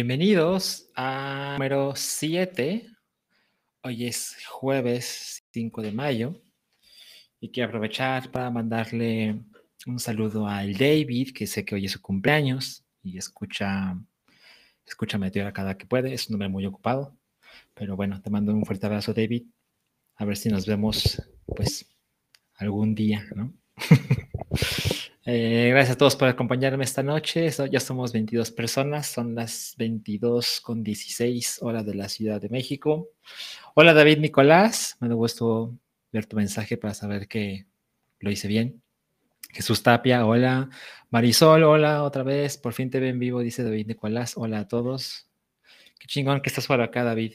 [0.00, 2.88] Bienvenidos a número 7.
[3.82, 6.40] Hoy es jueves 5 de mayo
[7.40, 9.42] y quiero aprovechar para mandarle
[9.86, 14.00] un saludo al David, que sé que hoy es su cumpleaños y escucha,
[14.86, 16.14] escucha Meteora cada que puede.
[16.14, 17.18] Es un hombre muy ocupado,
[17.74, 19.46] pero bueno, te mando un fuerte abrazo, David.
[20.14, 21.84] A ver si nos vemos, pues,
[22.54, 23.52] algún día, ¿no?
[25.30, 27.50] Eh, gracias a todos por acompañarme esta noche.
[27.70, 33.10] ya somos 22 personas, son las 22 con 16 horas de la Ciudad de México.
[33.74, 35.76] Hola David Nicolás, me da gusto
[36.12, 37.66] ver tu mensaje para saber que
[38.20, 38.80] lo hice bien.
[39.50, 40.70] Jesús Tapia, hola.
[41.10, 42.56] Marisol, hola otra vez.
[42.56, 44.32] Por fin te ven vivo, dice David Nicolás.
[44.34, 45.28] Hola a todos.
[45.98, 47.34] Qué chingón que estás por acá, David.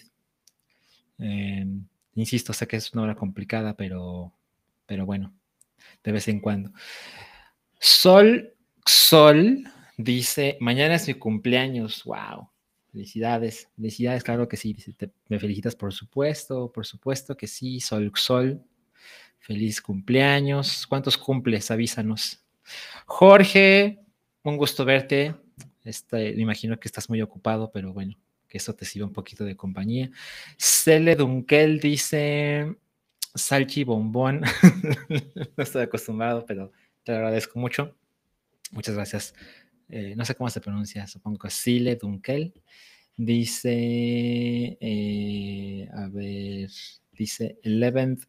[1.19, 4.33] Em, insisto, sé que es una hora complicada, pero,
[4.88, 5.31] pero bueno,
[6.03, 6.71] de vez en cuando.
[7.86, 9.66] Sol, Sol
[9.98, 12.06] dice, mañana es mi cumpleaños.
[12.06, 12.50] Wow.
[12.94, 14.73] Felicidades, felicidades, claro que sí.
[15.27, 17.82] me felicitas, por supuesto, por supuesto que sí.
[17.82, 18.64] Sol, Sol,
[19.38, 20.88] feliz cumpleaños.
[20.88, 21.71] ¿Cuántos cumples?
[21.71, 22.45] Avísanos.
[23.05, 24.00] Jorge,
[24.44, 25.36] un gusto verte.
[25.83, 28.17] Este, me imagino que estás muy ocupado, pero bueno,
[28.48, 30.10] que eso te sirva un poquito de compañía.
[30.58, 32.77] Cele Dunkel dice,
[33.36, 34.39] salchi bombón.
[35.58, 36.71] no estoy acostumbrado, pero
[37.03, 37.95] te agradezco mucho.
[38.71, 39.36] Muchas gracias.
[39.89, 42.53] Eh, no sé cómo se pronuncia, supongo que Sile Dunkel.
[43.15, 46.69] Dice, eh, a ver,
[47.11, 48.27] dice 11th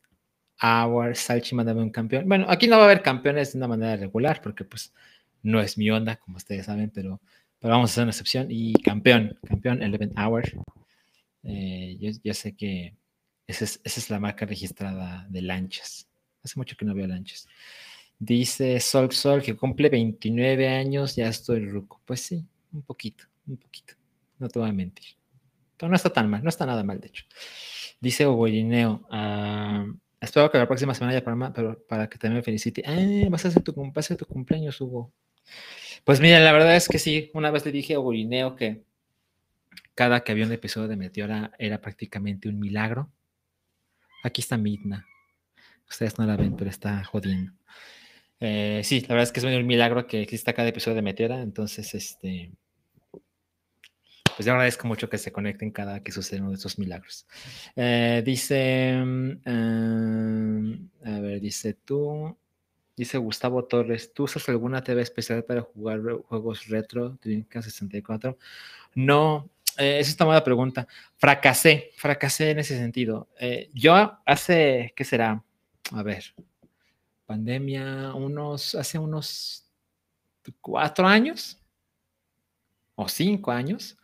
[0.61, 2.29] hour, Salchi, mándame un campeón.
[2.29, 4.93] Bueno, aquí no va a haber campeones de una manera regular porque pues
[5.43, 7.21] no es mi onda, como ustedes saben, pero,
[7.59, 8.47] pero vamos a hacer una excepción.
[8.51, 10.43] Y campeón, campeón 11 hour.
[11.45, 12.95] Eh, yo, sé que
[13.47, 16.09] esa es, esa es la marca registrada de lanchas.
[16.43, 17.49] Hace mucho que no veo lanchas.
[18.25, 22.01] Dice Sol Sol que cumple 29 años, ya estoy ruco.
[22.07, 22.43] Pues sí,
[22.73, 23.93] un poquito, un poquito.
[24.39, 25.09] No te voy a mentir.
[25.77, 27.25] Pero no está tan mal, no está nada mal, de hecho.
[28.01, 28.47] Dice Hugo
[29.11, 29.87] ah,
[30.19, 31.53] espero que la próxima semana haya programa,
[31.87, 32.83] para que también me felicite.
[32.87, 35.13] Ah, vas a hacer tu, tu cumpleaños, Hugo.
[36.05, 37.31] Pues mira, la verdad es que sí.
[37.35, 38.85] Una vez le dije a Hugo que
[39.95, 43.13] cada que había un episodio de Meteora era prácticamente un milagro.
[44.23, 45.07] Aquí está Midna.
[45.91, 47.53] Ustedes no la ven, pero está jodiendo.
[48.47, 51.41] Eh, sí, la verdad es que es un milagro que exista cada episodio de Meteora,
[51.41, 52.53] entonces, este,
[54.37, 57.27] pues yo agradezco mucho que se conecten cada que sucede uno de estos milagros.
[57.75, 62.37] Eh, dice, mm, a ver, dice tú,
[62.95, 68.37] dice Gustavo Torres, ¿tú usas alguna TV especial para jugar juegos retro Dreamcast 64?
[68.95, 70.87] No, eh, esa es una buena pregunta.
[71.17, 73.29] Fracasé, fracasé en ese sentido.
[73.73, 75.43] yo hace, ¿qué será?
[75.93, 76.35] A ver,
[77.27, 79.71] pandemia, unos, hace unos
[80.61, 81.59] cuatro años
[82.95, 83.97] o cinco años,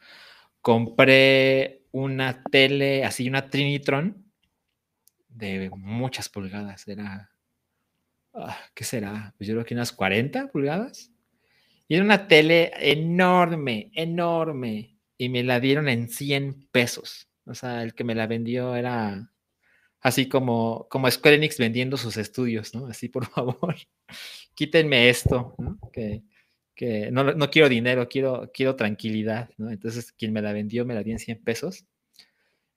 [0.61, 4.31] compré una tele, así una Trinitron
[5.29, 7.31] de muchas pulgadas, era,
[8.35, 9.35] ah, ¿qué será?
[9.37, 11.11] Pues yo creo que unas 40 pulgadas.
[11.89, 14.97] Y era una tele enorme, enorme.
[15.19, 17.29] Y me la dieron en 100 pesos.
[17.45, 19.33] O sea, el que me la vendió era
[20.01, 22.87] así como, como Square Enix vendiendo sus estudios, ¿no?
[22.87, 23.77] Así, por favor,
[24.55, 25.79] quítenme esto, ¿no?
[25.93, 26.23] Que,
[26.75, 29.71] que no, no, quiero dinero, quiero, quiero tranquilidad, ¿no?
[29.71, 31.85] Entonces, quien me la vendió me la di en 100 pesos.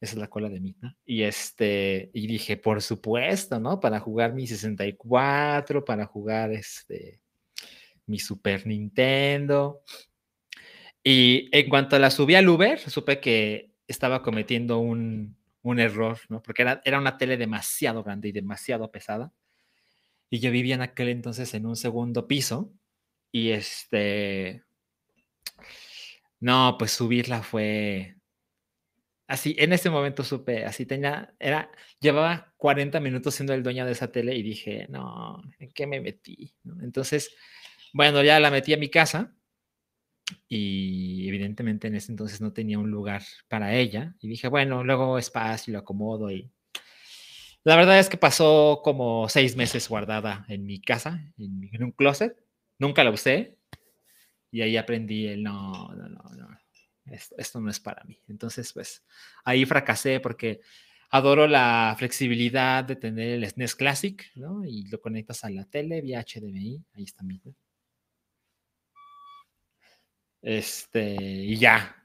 [0.01, 0.93] Esa es la cola de mí, ¿no?
[1.05, 3.79] Y este, y dije, por supuesto, ¿no?
[3.79, 7.21] Para jugar mi 64, para jugar este,
[8.05, 9.81] mi Super Nintendo.
[11.01, 16.43] Y en cuanto la subí al Uber, supe que estaba cometiendo un, un error, ¿no?
[16.43, 19.33] Porque era, era una tele demasiado grande y demasiado pesada.
[20.29, 22.71] Y yo vivía en aquel entonces en un segundo piso
[23.31, 24.63] y este...
[26.39, 28.17] No, pues subirla fue...
[29.27, 33.93] Así, en ese momento supe, así tenía, era, llevaba 40 minutos siendo el dueño de
[33.93, 36.53] esa tele y dije, no, ¿en qué me metí?
[36.81, 37.33] Entonces,
[37.93, 39.33] bueno, ya la metí a mi casa
[40.47, 44.15] y evidentemente en ese entonces no tenía un lugar para ella.
[44.19, 46.51] Y dije, bueno, luego espacio, lo acomodo y...
[47.65, 52.37] La verdad es que pasó como seis meses guardada en mi casa, en, un closet.
[52.77, 53.57] Nunca la usé.
[54.51, 56.49] Y ahí aprendí el no, no, no, no.
[57.05, 58.19] Esto, no es para mí.
[58.27, 59.05] Entonces, pues
[59.45, 60.59] ahí fracasé porque
[61.09, 64.65] adoro la flexibilidad de tener el SNES Classic, ¿no?
[64.65, 66.83] Y lo conectas a la tele vía HDMI.
[66.93, 67.41] Ahí está mi.
[70.43, 71.95] Este, y ya.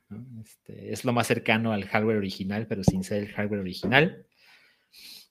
[0.43, 4.25] Este, es lo más cercano al hardware original, pero sin ser el hardware original.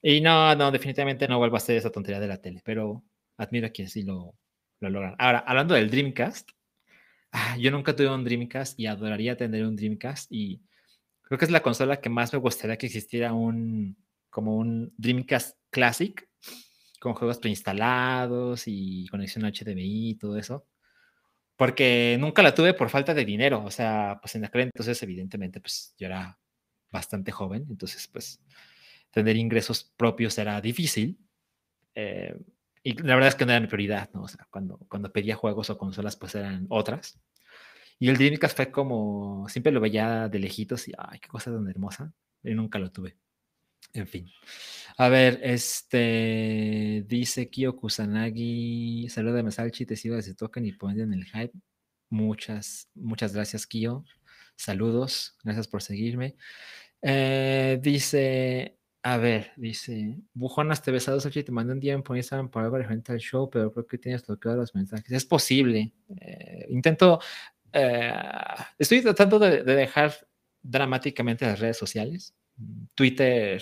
[0.02, 3.04] Y no, no, definitivamente no vuelvo a hacer esa tontería de la tele, pero
[3.38, 4.36] admiro a quien sí lo,
[4.80, 5.16] lo logran.
[5.18, 6.52] Ahora, hablando del Dreamcast,
[7.32, 10.62] ah, yo nunca tuve un Dreamcast y adoraría tener un Dreamcast y
[11.24, 13.98] creo que es la consola que más me gustaría que existiera un,
[14.30, 16.28] como un Dreamcast Classic
[17.00, 20.68] con juegos preinstalados y conexión HDMI y todo eso.
[21.58, 23.64] Porque nunca la tuve por falta de dinero.
[23.66, 26.40] O sea, pues en aquel entonces, evidentemente, pues yo era
[26.92, 27.66] bastante joven.
[27.70, 28.40] Entonces, pues
[29.12, 31.18] tener ingresos propios era difícil.
[31.96, 32.38] Eh,
[32.84, 34.24] y la verdad es que no era mi prioridad, ¿no?
[34.24, 37.20] O sea, cuando, cuando pedía juegos o consolas, pues eran otras.
[38.00, 41.68] Y el Dreamcast fue como, siempre lo veía de lejitos y, ay, qué cosa tan
[41.68, 42.14] hermosa.
[42.44, 43.18] Y nunca lo tuve.
[43.94, 44.30] En fin.
[44.98, 51.20] A ver, este dice Kyo Kusanagi, salúdame Salchi, te sigo desde Token y ponen en
[51.20, 51.54] el hype.
[52.10, 54.04] Muchas, muchas gracias, Kyo.
[54.56, 56.36] Saludos, gracias por seguirme.
[57.02, 62.50] Eh, dice, a ver, dice, Bujonas te besado, Salchi, te mandé un día en Instagram
[62.50, 65.12] por algo referente al show, pero creo que tienes bloqueado los mensajes.
[65.12, 65.94] Es posible.
[66.22, 67.20] Eh, intento,
[67.74, 68.14] eh,
[68.80, 70.14] estoy tratando de dejar
[70.62, 72.34] dramáticamente las redes sociales
[72.96, 73.62] Twitter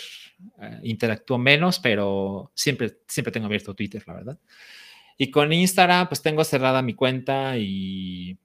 [0.61, 4.39] eh, interactúo menos, pero siempre, siempre tengo abierto Twitter, la verdad.
[5.17, 8.37] Y con Instagram, pues tengo cerrada mi cuenta y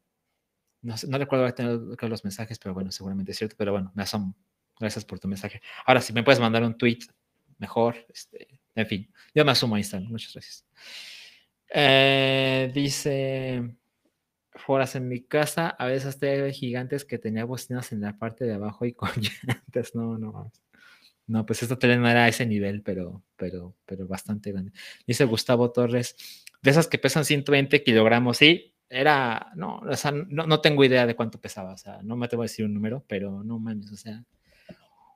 [0.82, 4.36] no, no recuerdo tener los mensajes, pero bueno, seguramente es cierto, pero bueno, me asomo.
[4.78, 5.60] Gracias por tu mensaje.
[5.84, 7.00] Ahora, si me puedes mandar un tweet,
[7.58, 7.96] mejor.
[8.08, 10.10] Este, en fin, yo me asumo a Instagram.
[10.10, 10.66] Muchas gracias.
[11.72, 13.76] Eh, dice
[14.60, 18.54] foras en mi casa, a veces tenía gigantes que tenía bocinas en la parte de
[18.54, 19.94] abajo y con llantas.
[19.94, 20.52] No, no.
[21.26, 24.72] No, pues esta tele no era a ese nivel, pero, pero, pero bastante grande.
[25.06, 26.16] Dice Gustavo Torres,
[26.60, 31.06] de esas que pesan 120 kilogramos, sí, era, no, o sea, no, no, tengo idea
[31.06, 33.92] de cuánto pesaba, o sea, no me atrevo a decir un número, pero no mames,
[33.92, 34.24] o sea,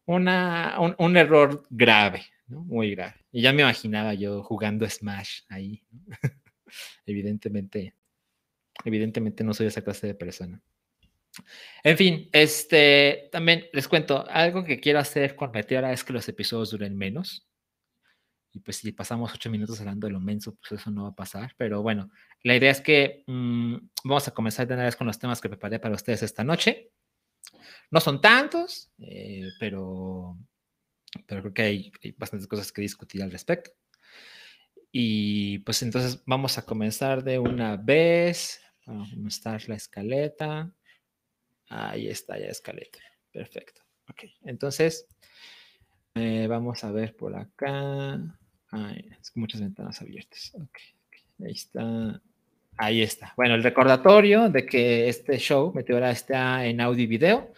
[0.06, 2.62] una, un, un error grave, ¿no?
[2.62, 3.14] Muy grave.
[3.32, 5.82] Y ya me imaginaba yo jugando Smash ahí.
[7.06, 7.94] Evidentemente,
[8.84, 10.62] Evidentemente no soy esa clase de persona.
[11.82, 16.28] En fin, este, también les cuento, algo que quiero hacer con Meteora es que los
[16.28, 17.46] episodios duren menos.
[18.52, 21.14] Y pues si pasamos ocho minutos hablando de lo menso, pues eso no va a
[21.14, 21.54] pasar.
[21.56, 22.10] Pero bueno,
[22.42, 25.48] la idea es que mmm, vamos a comenzar de una vez con los temas que
[25.48, 26.92] preparé para ustedes esta noche.
[27.90, 30.38] No son tantos, eh, pero,
[31.26, 33.72] pero creo que hay bastantes cosas que discutir al respecto.
[34.96, 38.60] Y pues entonces vamos a comenzar de una vez.
[38.86, 40.72] Vamos a mostrar la escaleta.
[41.68, 43.00] Ahí está ya escaleta.
[43.32, 43.82] Perfecto.
[44.08, 45.08] Ok, entonces
[46.14, 48.38] eh, vamos a ver por acá.
[48.70, 50.52] Ay, muchas ventanas abiertas.
[50.54, 50.78] Ok,
[51.44, 52.22] ahí está.
[52.76, 53.34] Ahí está.
[53.36, 57.52] Bueno, el recordatorio de que este show, Meteora, está en audio y video.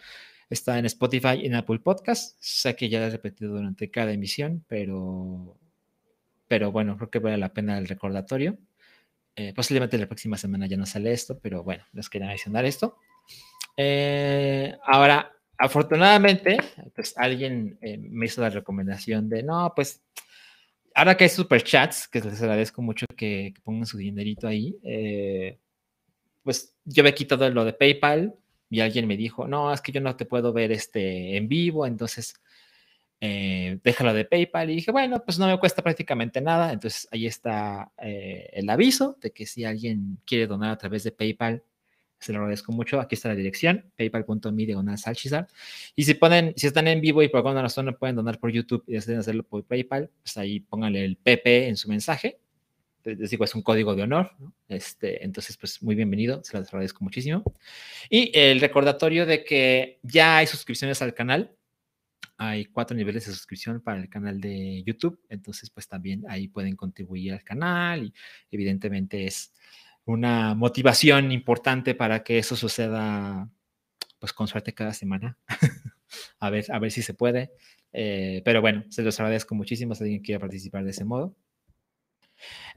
[0.49, 2.35] Está en Spotify y en Apple Podcast.
[2.39, 5.55] Sé que ya lo he repetido durante cada emisión, pero,
[6.47, 8.57] pero bueno, creo que vale la pena el recordatorio.
[9.35, 12.97] Eh, posiblemente la próxima semana ya no sale esto, pero bueno, les quería mencionar esto.
[13.77, 16.57] Eh, ahora, afortunadamente,
[16.95, 20.01] pues alguien eh, me hizo la recomendación de, no, pues,
[20.95, 25.59] ahora que hay superchats, que les agradezco mucho que, que pongan su dinerito ahí, eh,
[26.43, 28.33] pues yo he quitado lo de PayPal
[28.69, 31.85] y alguien me dijo, no, es que yo no te puedo ver este en vivo,
[31.85, 32.33] entonces
[33.19, 36.71] eh, déjalo de PayPal y dije, bueno, pues no me cuesta prácticamente nada.
[36.71, 41.11] Entonces ahí está eh, el aviso de que si alguien quiere donar a través de
[41.11, 41.63] PayPal,
[42.19, 42.99] se lo agradezco mucho.
[42.99, 45.47] Aquí está la dirección, paypal.me diagonal salchizar.
[45.95, 48.51] Y si ponen, si están en vivo y por alguna razón no pueden donar por
[48.51, 52.39] YouTube y deciden hacerlo por PayPal, pues ahí pónganle el PP en su mensaje.
[53.03, 54.31] Les digo, es un código de honor.
[54.39, 54.53] ¿no?
[54.67, 57.43] Este, entonces, pues muy bienvenido, se lo agradezco muchísimo.
[58.09, 61.56] Y el recordatorio de que ya hay suscripciones al canal
[62.37, 66.75] hay cuatro niveles de suscripción para el canal de YouTube, entonces pues también ahí pueden
[66.75, 68.13] contribuir al canal y
[68.51, 69.53] evidentemente es
[70.05, 73.49] una motivación importante para que eso suceda
[74.19, 75.37] pues con suerte cada semana.
[76.39, 77.51] a, ver, a ver si se puede.
[77.91, 81.35] Eh, pero bueno, se los agradezco muchísimo si alguien quiere participar de ese modo.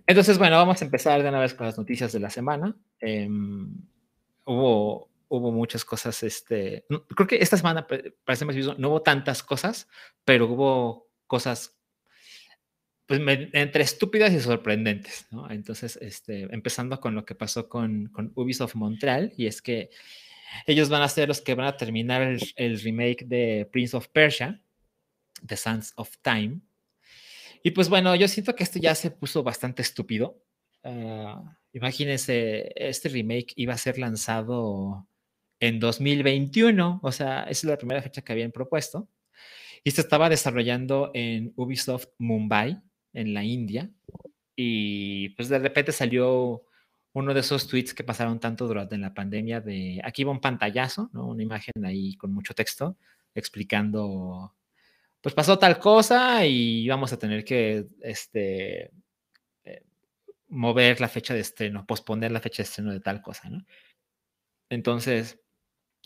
[0.07, 2.77] Entonces, bueno, vamos a empezar de una vez con las noticias de la semana.
[3.01, 3.29] Eh,
[4.45, 6.85] hubo hubo muchas cosas, este,
[7.17, 7.87] creo que esta semana,
[8.25, 9.89] parece más no hubo tantas cosas,
[10.25, 11.79] pero hubo cosas
[13.07, 15.51] pues, me, entre estúpidas y sorprendentes, ¿no?
[15.51, 19.91] Entonces, este, empezando con lo que pasó con, con, Ubisoft Montreal, y es que
[20.67, 24.09] ellos van a ser los que van a terminar el, el remake de Prince of
[24.09, 24.61] Persia,
[25.47, 26.61] The Sands of Time.
[27.63, 30.43] Y pues bueno, yo siento que esto ya se puso bastante estúpido.
[30.83, 35.07] Uh, imagínense, este remake iba a ser lanzado
[35.61, 39.09] en 2021, o sea, esa es la primera fecha que habían propuesto,
[39.85, 42.81] y se estaba desarrollando en Ubisoft Mumbai,
[43.13, 43.91] en la India,
[44.57, 46.65] y pues de repente salió
[47.13, 51.11] uno de esos tweets que pasaron tanto durante la pandemia de, aquí va un pantallazo,
[51.13, 51.27] ¿no?
[51.27, 52.97] Una imagen ahí con mucho texto
[53.35, 54.55] explicando,
[55.21, 58.93] pues pasó tal cosa y vamos a tener que, este,
[59.65, 59.85] eh,
[60.49, 63.65] mover la fecha de estreno, posponer la fecha de estreno de tal cosa, ¿no?
[64.71, 65.41] Entonces,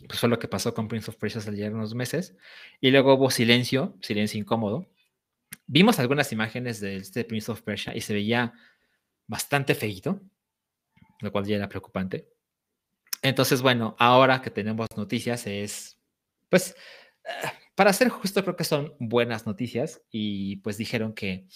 [0.07, 2.35] pues fue lo que pasó con Prince of Persia ayer unos meses.
[2.81, 4.87] Y luego hubo silencio, silencio incómodo.
[5.67, 8.53] Vimos algunas imágenes de este Prince of Persia y se veía
[9.27, 10.21] bastante feito,
[11.21, 12.29] lo cual ya era preocupante.
[13.21, 15.97] Entonces, bueno, ahora que tenemos noticias es,
[16.49, 16.75] pues,
[17.23, 21.47] eh, para ser justo, creo que son buenas noticias y pues dijeron que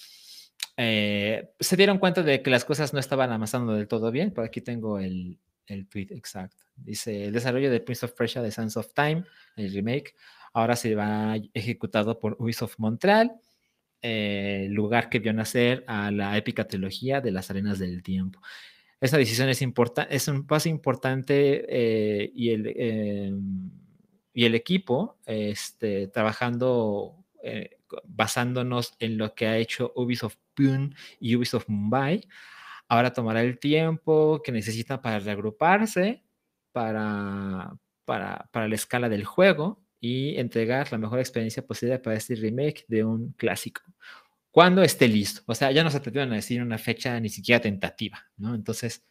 [0.77, 4.33] eh, se dieron cuenta de que las cosas no estaban avanzando del todo bien.
[4.33, 6.65] Por aquí tengo el, el tweet exacto.
[6.75, 9.23] Dice, el desarrollo de Prince of Persia de Sands of Time,
[9.55, 10.15] el remake,
[10.53, 13.33] ahora se va ejecutado por Ubisoft Montreal,
[14.01, 18.41] eh, lugar que vio nacer a la épica trilogía de las arenas del tiempo.
[19.01, 19.61] Esta decisión es,
[20.09, 23.71] es un paso importante eh, y, el, em,
[24.33, 31.35] y el equipo este, trabajando, eh, basándonos en lo que ha hecho Ubisoft Pune y
[31.35, 32.27] Ubisoft Mumbai,
[32.89, 36.23] ahora tomará el tiempo que necesita para reagruparse,
[36.71, 37.71] para,
[38.03, 42.85] para, para la escala del juego y entregar la mejor experiencia posible para este remake
[42.87, 43.81] de un clásico.
[44.51, 45.41] Cuando esté listo.
[45.45, 48.55] O sea, ya nos atrevieron a decir una fecha ni siquiera tentativa, ¿no?
[48.55, 49.03] Entonces,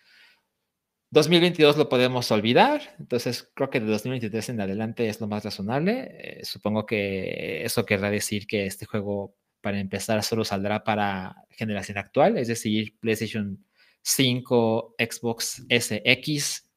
[1.10, 6.40] 2022 lo podemos olvidar, entonces creo que de 2023 en adelante es lo más razonable.
[6.40, 11.96] Eh, supongo que eso querrá decir que este juego, para empezar, solo saldrá para generación
[11.96, 13.64] actual, es decir, PlayStation
[14.02, 16.68] 5, Xbox SX,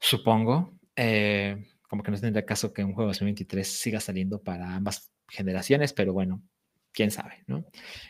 [0.00, 0.72] supongo.
[0.96, 5.10] Eh, como que no tendría caso que un juego de 2023 siga saliendo para ambas
[5.28, 6.42] generaciones, pero bueno,
[6.92, 7.64] quién sabe, ¿no?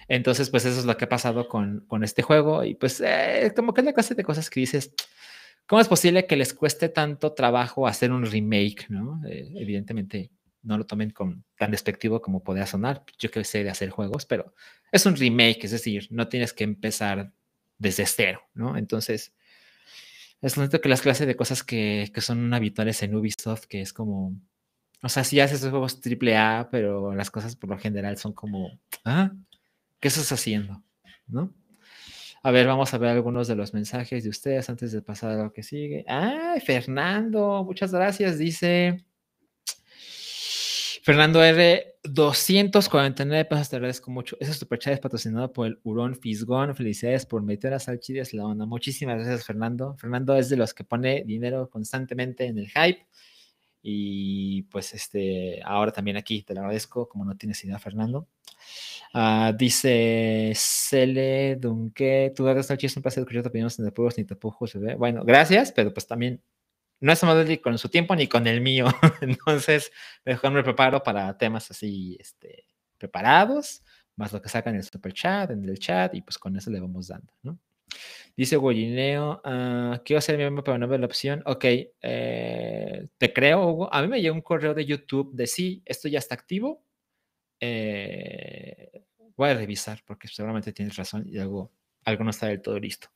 [0.08, 3.52] Entonces, pues eso es lo que ha pasado con, con este juego y pues eh,
[3.54, 4.94] como que es la clase de cosas que dices,
[5.66, 9.20] ¿cómo es posible que les cueste tanto trabajo hacer un remake, ¿no?
[9.28, 10.30] Eh, evidentemente
[10.62, 14.26] no lo tomen con tan despectivo como podría sonar, yo que sé de hacer juegos,
[14.26, 14.54] pero
[14.90, 17.32] es un remake, es decir, no tienes que empezar
[17.78, 18.76] desde cero, ¿no?
[18.76, 19.32] Entonces,
[20.40, 23.92] es lo que las clases de cosas que, que, son habituales en Ubisoft, que es
[23.92, 24.34] como,
[25.02, 28.78] o sea, sí haces juegos triple A, pero las cosas por lo general son como,
[29.04, 29.32] ah,
[30.00, 30.82] ¿qué estás haciendo?
[31.26, 31.54] ¿No?
[32.42, 35.44] A ver, vamos a ver algunos de los mensajes de ustedes antes de pasar a
[35.44, 36.04] lo que sigue.
[36.08, 39.04] Ah, Fernando, muchas gracias, dice.
[41.08, 44.36] Fernando R, 249 pesos, te agradezco mucho.
[44.40, 46.76] Ese superchat es patrocinado por el Hurón Fisgón.
[46.76, 48.66] Felicidades por meter a Salchidias la onda.
[48.66, 49.96] Muchísimas gracias, Fernando.
[49.96, 53.06] Fernando es de los que pone dinero constantemente en el hype.
[53.80, 58.28] Y pues este, ahora también aquí te lo agradezco, como no tienes idea, Fernando.
[59.14, 64.24] Uh, dice Cele Dunque, tú eres es un placer escuchar tu opinión el pueblo ni
[64.24, 64.76] tapujos.
[64.98, 66.42] Bueno, gracias, pero pues también
[67.00, 68.86] no estamos ni con su tiempo ni con el mío.
[69.20, 69.92] Entonces,
[70.24, 72.66] mejor me preparo para temas así este,
[72.98, 73.82] preparados,
[74.16, 76.70] más lo que sacan en el super chat, en el chat, y pues con eso
[76.70, 77.58] le vamos dando, ¿no?
[78.36, 81.42] Dice Goyineo, uh, ah, quiero ser miembro para no ver la opción.
[81.46, 83.92] Ok, eh, te creo, Hugo.
[83.92, 86.84] A mí me llegó un correo de YouTube de sí, esto ya está activo.
[87.60, 89.04] Eh,
[89.36, 91.72] voy a revisar porque seguramente tienes razón y algo,
[92.04, 93.08] algo no está del todo listo.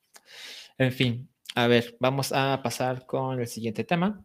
[0.79, 4.25] En fin, a ver, vamos a pasar con el siguiente tema.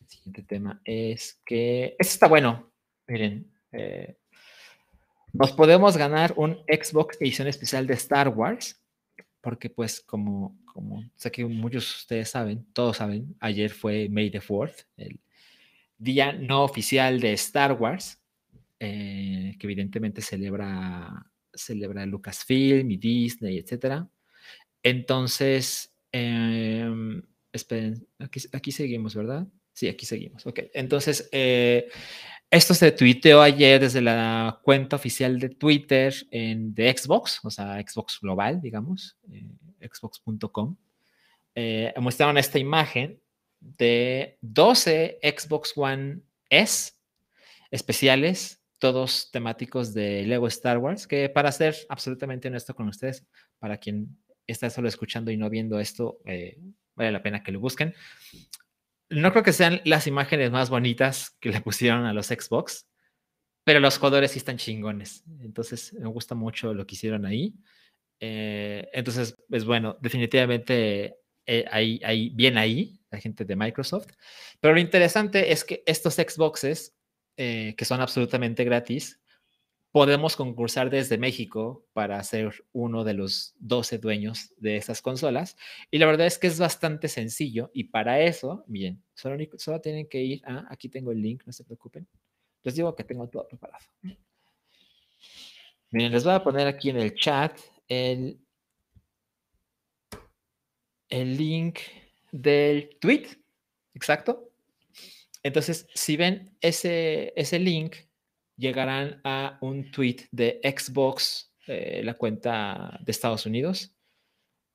[0.00, 1.96] El siguiente tema es que.
[1.98, 2.72] Este está bueno.
[3.06, 3.50] Miren.
[3.72, 4.16] Eh,
[5.32, 8.80] nos podemos ganar un Xbox edición especial de Star Wars.
[9.40, 14.30] Porque, pues, como, como sé que muchos de ustedes saben, todos saben, ayer fue May
[14.30, 15.20] the 4th, el
[15.96, 18.20] día no oficial de Star Wars,
[18.80, 24.04] eh, que evidentemente celebra, celebra Lucasfilm y Disney, etc.
[24.82, 27.22] Entonces, Em,
[27.52, 29.46] esperen, aquí, seguimos, ¿verdad?
[29.72, 30.46] Sí, aquí seguimos.
[30.46, 31.88] Ok, entonces, eh,
[32.50, 38.18] esto se tuiteó ayer desde la cuenta oficial de Twitter de Xbox, o sea, Xbox
[38.22, 40.76] Global, digamos, eh, xbox.com.
[41.54, 43.20] Eh, mostraron esta imagen
[43.60, 46.92] de 12 Xbox One S
[47.70, 53.26] especiales, todos temáticos de Lego Star Wars, que para ser absolutamente honesto con ustedes,
[53.58, 54.16] para quien
[54.48, 56.58] está solo escuchando y no viendo esto, eh,
[56.94, 57.94] vale la pena que lo busquen.
[59.10, 62.88] No creo que sean las imágenes más bonitas que le pusieron a los Xbox,
[63.64, 65.24] pero los jugadores sí están chingones.
[65.40, 67.54] Entonces, me gusta mucho lo que hicieron ahí.
[68.20, 74.08] Eh, entonces, pues bueno, definitivamente eh, ahí, bien ahí, la gente de Microsoft.
[74.60, 76.94] Pero lo interesante es que estos Xboxes,
[77.36, 79.17] que son absolutamente gratis,
[79.98, 85.56] podemos concursar desde México para ser uno de los 12 dueños de estas consolas.
[85.90, 87.72] Y la verdad es que es bastante sencillo.
[87.74, 91.52] Y para eso, bien, solo, solo tienen que ir a, aquí tengo el link, no
[91.52, 92.06] se preocupen.
[92.62, 93.84] Les digo que tengo todo preparado.
[95.90, 98.38] Miren, les voy a poner aquí en el chat el,
[101.08, 101.80] el link
[102.30, 103.26] del tweet.
[103.94, 104.52] Exacto.
[105.42, 107.96] Entonces, si ven ese, ese link,
[108.58, 113.94] llegarán a un tweet de Xbox, eh, la cuenta de Estados Unidos.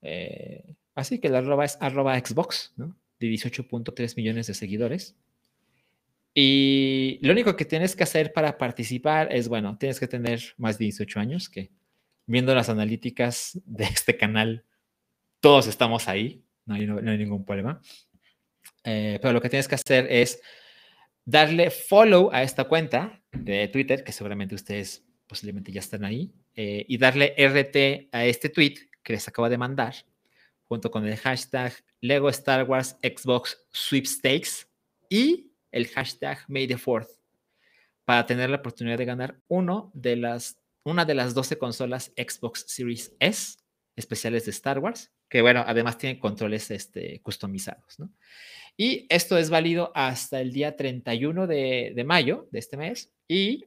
[0.01, 2.97] Eh, así que la arroba es arroba Xbox, ¿no?
[3.19, 5.15] De 18.3 millones de seguidores.
[6.33, 10.79] Y lo único que tienes que hacer para participar es, bueno, tienes que tener más
[10.79, 11.69] de 18 años, que
[12.25, 14.63] viendo las analíticas de este canal,
[15.41, 16.87] todos estamos ahí, no hay,
[17.17, 17.81] ningún problema.
[18.85, 20.41] Eh, pero lo que tienes que hacer es
[21.25, 26.85] darle follow a esta cuenta de Twitter, que seguramente ustedes posiblemente ya están ahí, eh,
[26.87, 29.95] y darle RT a este tweet que les acabo de mandar,
[30.63, 34.67] junto con el hashtag Lego Star Wars Xbox Sweepstakes
[35.09, 37.09] y el hashtag May the Fourth,
[38.05, 42.65] para tener la oportunidad de ganar uno de las, una de las 12 consolas Xbox
[42.67, 43.57] Series S
[43.95, 48.11] especiales de Star Wars, que bueno, además tienen controles este, customizados, ¿no?
[48.75, 53.12] Y esto es válido hasta el día 31 de, mayo de este mes.
[53.33, 53.65] Y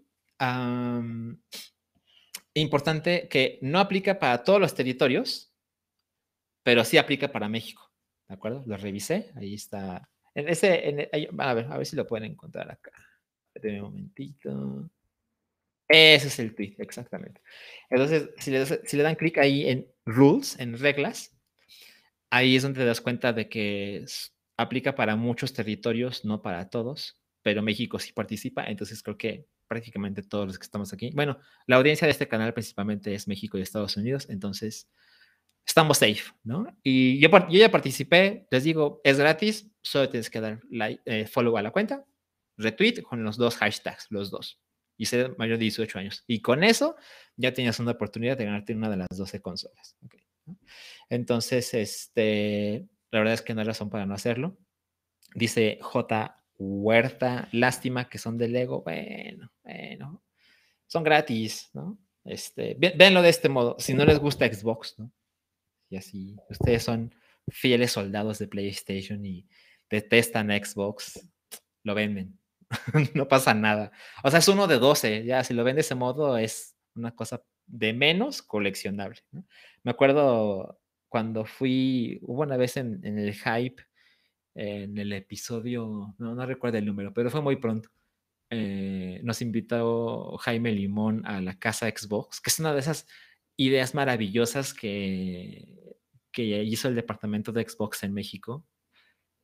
[2.54, 5.52] importante que no aplica para todos los territorios,
[6.62, 7.90] pero sí aplica para México.
[8.28, 8.62] ¿De acuerdo?
[8.64, 9.32] Lo revisé.
[9.34, 10.08] Ahí está.
[10.36, 12.92] En ese, a ver, a ver si lo pueden encontrar acá.
[13.64, 14.88] un momentito.
[15.88, 17.40] Ese es el tweet, exactamente.
[17.90, 21.36] Entonces, si le, si le dan clic ahí en rules, en reglas,
[22.30, 24.04] ahí es donde te das cuenta de que
[24.56, 30.22] aplica para muchos territorios, no para todos, pero México sí participa, entonces creo que prácticamente
[30.22, 33.62] todos los que estamos aquí, bueno, la audiencia de este canal principalmente es México y
[33.62, 34.88] Estados Unidos, entonces
[35.66, 36.66] estamos safe, ¿no?
[36.82, 41.26] Y yo, yo ya participé, les digo, es gratis, solo tienes que dar like, eh,
[41.26, 42.04] follow a la cuenta,
[42.56, 44.60] retweet con los dos hashtags, los dos,
[44.96, 46.24] y ser mayor de 18 años.
[46.26, 46.96] Y con eso
[47.36, 49.96] ya tienes una oportunidad de ganarte una de las 12 consolas.
[51.08, 54.56] Entonces, este, la verdad es que no hay razón para no hacerlo.
[55.34, 56.42] Dice J.
[56.58, 58.82] Huerta, lástima que son de Lego.
[58.82, 60.22] Bueno, bueno,
[60.86, 61.98] son gratis, ¿no?
[62.24, 63.76] Este, de este modo.
[63.78, 65.12] Si no les gusta Xbox, ¿no?
[65.88, 67.14] Y así, ustedes son
[67.48, 69.46] fieles soldados de PlayStation y
[69.88, 71.28] detestan Xbox,
[71.82, 72.38] lo venden.
[73.14, 73.92] no pasa nada.
[74.24, 75.24] O sea, es uno de 12.
[75.24, 79.20] Ya, si lo ven de ese modo, es una cosa de menos coleccionable.
[79.82, 83.82] Me acuerdo cuando fui, hubo una vez en, el hype,
[84.56, 87.90] en el episodio, no, no recuerdo el número, pero fue muy pronto.
[88.48, 93.06] Eh, nos invitó Jaime Limón a la casa Xbox, que es una de esas
[93.56, 95.96] ideas maravillosas que,
[96.32, 98.66] que hizo el departamento de Xbox en México,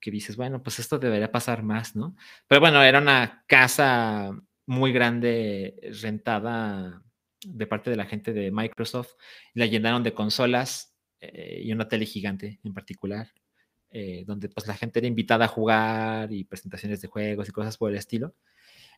[0.01, 2.16] que dices, bueno, pues esto debería pasar más, ¿no?
[2.48, 4.33] Pero bueno, era una casa
[4.66, 7.03] muy grande rentada
[7.44, 9.14] de parte de la gente de Microsoft,
[9.55, 13.29] la llenaron de consolas eh, y una tele gigante en particular,
[13.93, 17.77] eh, donde pues la gente era invitada a jugar y presentaciones de juegos y cosas
[17.77, 18.35] por el estilo.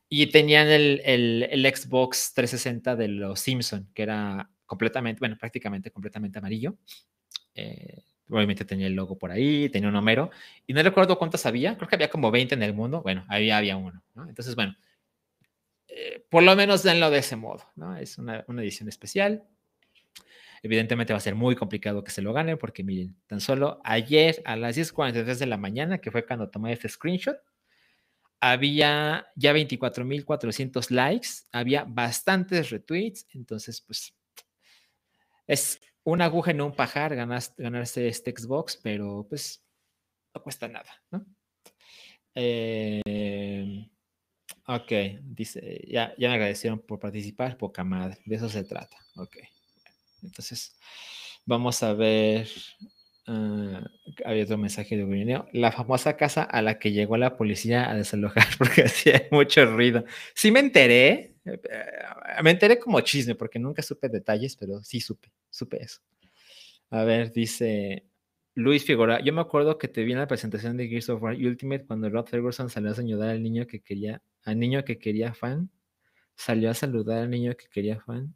[0.08, 6.38] Y tenían el, el, Xbox 360 de los Simpson, que era completamente, bueno, prácticamente completamente
[6.38, 6.76] amarillo.
[7.54, 10.30] Eh, obviamente tenía el logo por ahí, tenía un Homero,
[10.66, 13.50] y no recuerdo cuántos había, creo que había como 20 en el mundo, bueno, ahí
[13.50, 14.28] había uno, ¿no?
[14.28, 14.76] Entonces, bueno,
[16.30, 17.96] por lo menos denlo de ese modo, ¿no?
[17.96, 19.44] Es una, una edición especial,
[20.62, 24.42] Evidentemente va a ser muy complicado que se lo gane porque miren, tan solo ayer
[24.46, 27.36] a las 10.43 de la mañana, que fue cuando tomé este screenshot,
[28.40, 34.14] había ya 24.400 likes, había bastantes retweets, entonces pues
[35.46, 39.64] es una aguja en un pajar ganarse este Xbox, pero pues
[40.34, 41.24] no cuesta nada, ¿no?
[42.34, 43.88] Eh,
[44.66, 49.36] ok, dice, ya, ya me agradecieron por participar, poca madre, de eso se trata, ok.
[50.24, 50.76] Entonces,
[51.46, 52.48] vamos a ver.
[53.26, 53.80] Uh,
[54.26, 55.48] había otro mensaje de Guineo.
[55.52, 60.04] La famosa casa a la que llegó la policía a desalojar porque hacía mucho ruido.
[60.34, 61.36] Sí me enteré.
[61.44, 61.60] Eh,
[62.42, 66.00] me enteré como chisme porque nunca supe detalles, pero sí supe, supe eso.
[66.90, 68.04] A ver, dice
[68.54, 69.20] Luis Figueroa.
[69.20, 72.08] Yo me acuerdo que te vi en la presentación de Gears of War Ultimate cuando
[72.10, 75.70] Rod Ferguson salió a saludar al niño que quería, al niño que quería fan.
[76.36, 78.34] Salió a saludar al niño que quería fan.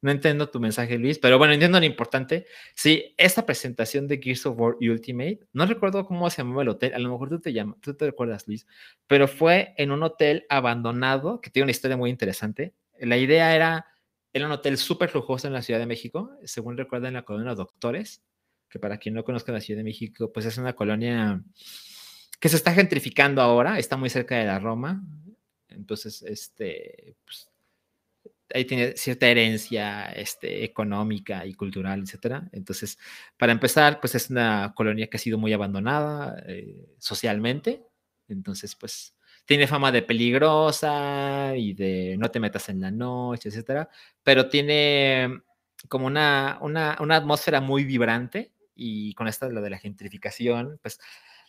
[0.00, 2.46] No entiendo tu mensaje, Luis, pero bueno, entiendo lo importante.
[2.74, 6.94] Sí, esta presentación de Gears of War Ultimate, no recuerdo cómo se llamaba el hotel,
[6.94, 8.66] a lo mejor tú te llamas, tú te recuerdas, Luis,
[9.06, 12.74] pero fue en un hotel abandonado que tiene una historia muy interesante.
[13.00, 13.86] La idea era
[14.32, 18.22] era un hotel súper lujoso en la Ciudad de México, según recuerdan la colonia Doctores,
[18.68, 21.42] que para quien no conozca la Ciudad de México, pues es una colonia
[22.38, 25.02] que se está gentrificando ahora, está muy cerca de la Roma,
[25.68, 27.50] entonces, este, pues,
[28.54, 32.48] ahí tiene cierta herencia este, económica y cultural, etcétera.
[32.52, 32.98] Entonces,
[33.36, 37.82] para empezar, pues es una colonia que ha sido muy abandonada eh, socialmente,
[38.28, 39.14] entonces, pues
[39.46, 43.88] tiene fama de peligrosa y de no te metas en la noche, etcétera,
[44.22, 45.40] pero tiene
[45.88, 51.00] como una, una, una atmósfera muy vibrante y con esta, lo de la gentrificación, pues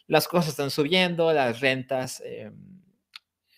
[0.07, 2.51] las cosas están subiendo, las rentas, eh,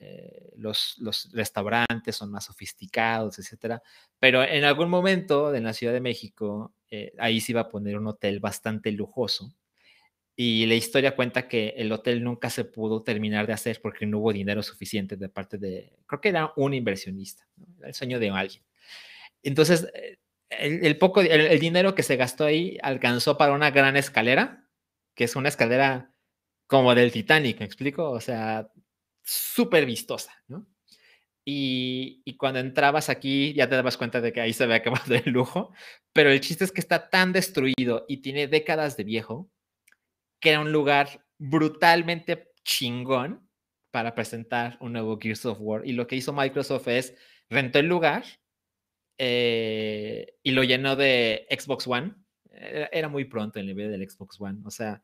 [0.04, 3.84] eh, los, los, restaurantes son más sofisticados, etcétera.
[4.20, 8.00] Pero en algún momento en la Ciudad de México, eh, ahí se iba a poner
[8.00, 9.54] un hotel bastante lujoso.
[10.36, 14.18] Y la historia cuenta que el hotel nunca se pudo terminar de hacer porque no
[14.20, 17.48] hubo dinero suficiente de parte de, creo que era un inversionista,
[17.84, 18.64] el sueño de alguien.
[19.44, 19.88] Entonces,
[20.50, 24.68] el, poco, el, dinero que se gastó ahí alcanzó para una gran escalera,
[25.14, 26.12] que es una escalera
[26.66, 28.10] como del Titanic, ¿me explico?
[28.10, 28.72] O sea,
[29.24, 30.68] súper vistosa, ¿no?
[31.44, 35.32] Y, cuando entrabas aquí ya te dabas cuenta de que ahí se había acabado el
[35.32, 35.74] lujo,
[36.14, 39.50] pero el chiste es que está tan destruido y tiene décadas de viejo
[40.40, 43.48] que era un lugar brutalmente chingón
[43.92, 45.86] para presentar un nuevo Gears of War.
[45.86, 47.16] Y lo que hizo Microsoft es
[47.50, 48.24] rentó el lugar
[49.18, 52.16] eh, y lo llenó de Xbox One.
[52.52, 54.62] Era, muy pronto el nivel del Xbox One.
[54.66, 55.04] O sea,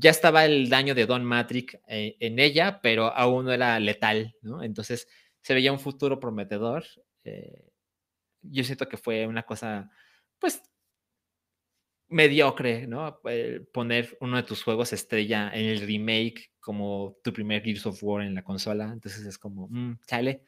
[0.00, 4.34] ya estaba el daño de Don Matrix eh, en ella, pero aún no era letal,
[4.40, 4.62] ¿no?
[4.62, 5.06] Entonces
[5.42, 6.84] se veía un futuro prometedor.
[7.24, 7.70] Eh,
[8.42, 9.90] yo siento que fue una cosa,
[10.38, 10.62] pues,
[12.08, 13.20] mediocre, ¿no?
[13.72, 18.24] poner uno de tus juegos estrella en el remake como tu primer Gears of War
[18.24, 18.90] en la consola.
[18.92, 20.42] Entonces es como, mmm, chale.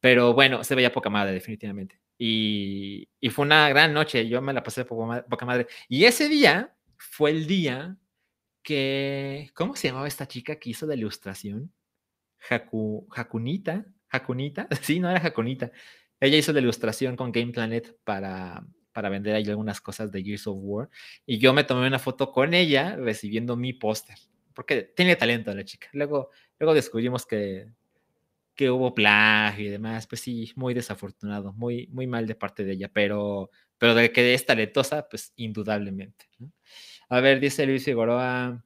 [0.00, 2.00] Pero bueno, se veía poca madre, definitivamente.
[2.18, 5.66] Y, fue una gran noche, yo me la pasé poca madre.
[5.88, 7.96] Y ese día fue el día
[9.54, 11.72] ¿cómo se llamaba esta chica que hizo de ilustración?
[12.50, 13.86] Haku, Hakunita,
[14.82, 15.70] sí, no era Hakunita.
[16.20, 20.46] Ella hizo de ilustración con Game Planet para, para vender ahí algunas cosas de Gears
[20.46, 20.90] of War.
[21.26, 24.16] Y yo me tomé una foto con ella recibiendo mi póster,
[24.54, 25.88] porque tiene talento la chica.
[25.92, 27.68] Luego, luego descubrimos que
[28.58, 32.72] que hubo plagio y demás, pues sí, muy desafortunado, muy, muy mal de parte de
[32.72, 36.28] ella, pero, pero de que es talentosa, pues indudablemente.
[37.08, 38.62] A ver, dice Luis Figueroa,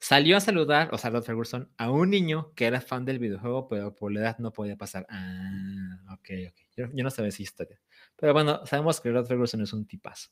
[0.00, 3.68] salió a saludar, o sea, Rod Ferguson, a un niño que era fan del videojuego,
[3.68, 5.06] pero por la edad no podía pasar.
[5.08, 6.60] Ah, ok, ok.
[6.76, 7.80] Yo, no sabía esa historia.
[8.16, 10.30] Pero bueno, sabemos que Rod Ferguson es un tipazo.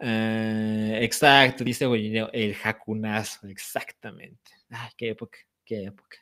[0.00, 1.86] Eh, exacto, dice
[2.32, 4.52] el jacunazo, exactamente.
[4.70, 6.18] Ay, qué época, qué época.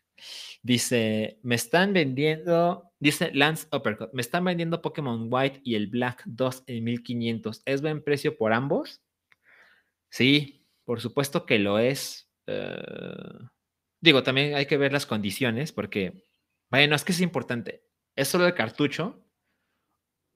[0.62, 6.22] Dice, me están vendiendo, dice Lance Uppercut, me están vendiendo Pokémon White y el Black
[6.24, 7.62] 2 en 1500.
[7.66, 9.02] ¿Es buen precio por ambos?
[10.16, 12.30] Sí, por supuesto que lo es.
[12.46, 12.74] Eh,
[14.00, 16.24] digo, también hay que ver las condiciones porque,
[16.70, 17.84] bueno, es que es importante.
[18.14, 19.22] ¿Es solo el cartucho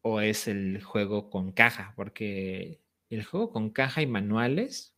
[0.03, 1.95] o es el juego con caja?
[1.97, 4.95] Porque el juego con caja y manuales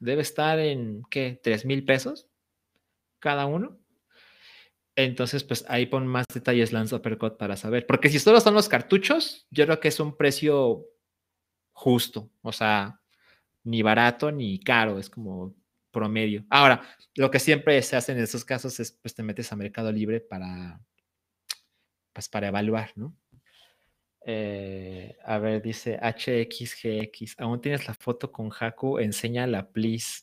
[0.00, 1.40] debe estar en, ¿qué?
[1.40, 2.26] ¿3 mil pesos
[3.20, 3.78] cada uno?
[4.96, 7.86] Entonces, pues ahí pon más detalles Lance Uppercut para saber.
[7.86, 10.88] Porque si solo son los cartuchos, yo creo que es un precio
[11.72, 12.32] justo.
[12.42, 13.01] O sea,
[13.64, 15.54] ni barato ni caro, es como
[15.90, 16.44] promedio.
[16.50, 16.82] Ahora,
[17.14, 20.20] lo que siempre se hace en esos casos es, pues te metes a Mercado Libre
[20.20, 20.80] para,
[22.12, 23.16] pues para evaluar, ¿no?
[24.24, 28.98] Eh, a ver, dice HXGX, ¿aún tienes la foto con Haku?
[28.98, 30.22] Enséñala, please.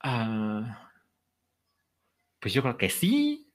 [0.00, 0.88] Ah...
[2.42, 3.48] Pues yo creo que sí.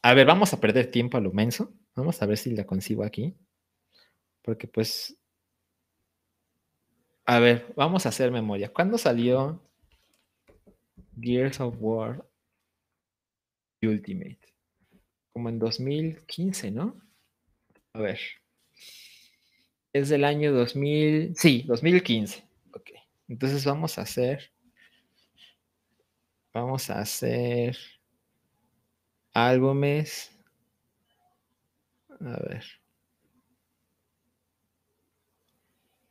[0.00, 1.74] A ver, vamos a perder tiempo a lo menso.
[1.94, 3.36] Vamos a ver si la consigo aquí.
[4.40, 5.14] Porque pues...
[7.28, 8.72] A ver, vamos a hacer memoria.
[8.72, 9.60] ¿Cuándo salió
[11.20, 12.24] Gears of War
[13.82, 14.38] Ultimate?
[15.34, 16.96] Como en 2015, ¿no?
[17.92, 18.18] A ver.
[19.92, 21.36] Es del año 2000.
[21.36, 22.42] Sí, 2015.
[22.72, 22.92] Ok.
[23.28, 24.50] Entonces vamos a hacer
[26.54, 27.76] Vamos a hacer
[29.32, 30.30] álbumes.
[32.20, 32.64] A ver.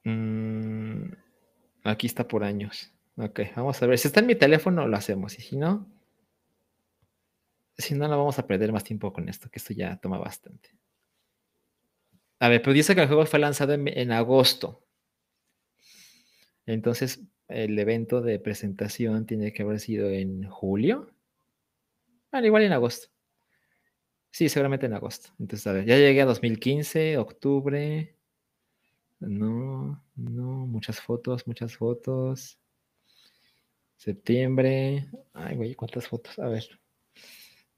[0.05, 0.56] Mm,
[1.89, 2.91] aquí está por años.
[3.17, 3.97] Ok, vamos a ver.
[3.97, 5.37] Si está en mi teléfono, lo hacemos.
[5.39, 5.87] Y si no,
[7.77, 10.69] si no, no vamos a perder más tiempo con esto, que esto ya toma bastante.
[12.39, 14.83] A ver, pero dice que el juego fue lanzado en, agosto.
[16.65, 21.11] Entonces, el evento de presentación tiene que haber sido en julio.
[22.31, 23.07] Bueno, igual en agosto.
[24.31, 25.29] Sí, seguramente en agosto.
[25.39, 28.16] Entonces, a ver, ya llegué a 2015, octubre.
[29.19, 32.57] No, no, muchas fotos, muchas fotos.
[33.97, 35.07] Septiembre.
[35.33, 36.37] Ay, güey, ¿cuántas fotos?
[36.39, 36.63] A ver.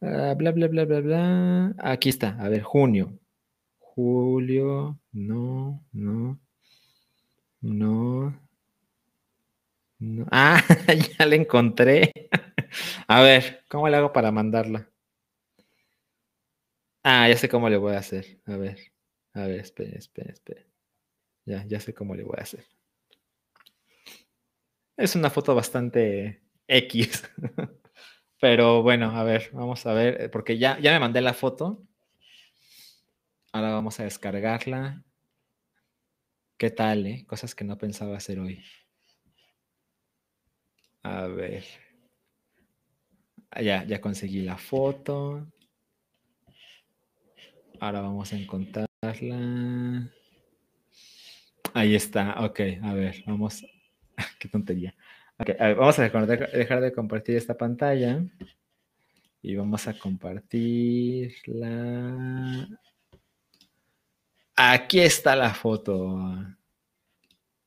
[0.01, 1.75] Ah, bla, bla, bla, bla, bla.
[1.79, 2.37] Aquí está.
[2.39, 3.19] A ver, junio.
[3.79, 4.99] Julio.
[5.13, 6.39] No, no.
[7.61, 8.33] No.
[9.99, 10.25] No.
[10.31, 10.61] Ah,
[11.17, 12.11] ya la encontré.
[13.07, 14.89] A ver, ¿cómo le hago para mandarla?
[17.03, 18.41] Ah, ya sé cómo le voy a hacer.
[18.45, 18.77] A ver,
[19.33, 20.68] a ver, espere, espere, espere.
[21.49, 22.63] Ya, sé cómo le voy a hacer.
[24.97, 27.23] Es una foto bastante X.
[28.39, 31.81] Pero bueno, a ver, vamos a ver, eh, porque ya, ya me mandé la foto.
[33.51, 35.03] Ahora vamos a descargarla.
[36.57, 37.25] ¿Qué tal, eh?
[37.25, 38.63] Cosas que no pensaba hacer hoy.
[41.03, 41.63] A ver.
[43.51, 45.47] Ah, ya, ya conseguí la foto.
[47.79, 50.11] Ahora vamos a encontrarla.
[51.73, 53.65] Ahí está, ok, a ver, vamos.
[54.39, 54.95] Qué tontería.
[55.37, 58.21] Okay, vamos a dejar de compartir esta pantalla
[59.41, 62.67] y vamos a compartirla.
[64.55, 66.17] Aquí está la foto.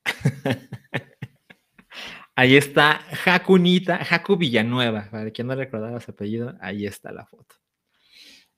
[2.35, 7.57] Ahí está Jacunita, Jacu Villanueva, para quien no recordaba su apellido, ahí está la foto.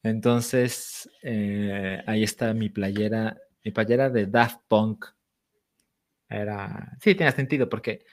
[0.03, 5.07] Entonces, eh, ahí está mi playera, mi playera de Daft Punk.
[6.35, 8.05] Era, sí, tiene sentido porque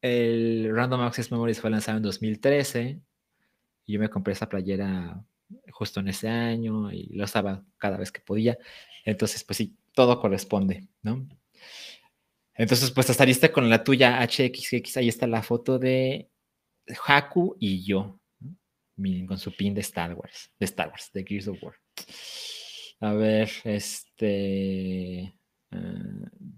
[0.00, 3.00] el Random Access Memories fue lanzado en 2013
[3.86, 5.22] y yo me compré esa playera
[5.70, 8.58] justo en ese año y lo usaba cada vez que podía.
[9.04, 11.26] Entonces, pues sí, todo corresponde, ¿no?
[12.54, 16.30] Entonces, pues estariste con la tuya HXX, ahí está la foto de
[17.06, 18.18] Haku y yo,
[19.28, 21.74] con su pin de Star Wars, de Star Wars, de Gears of War.
[23.00, 25.34] A ver, este...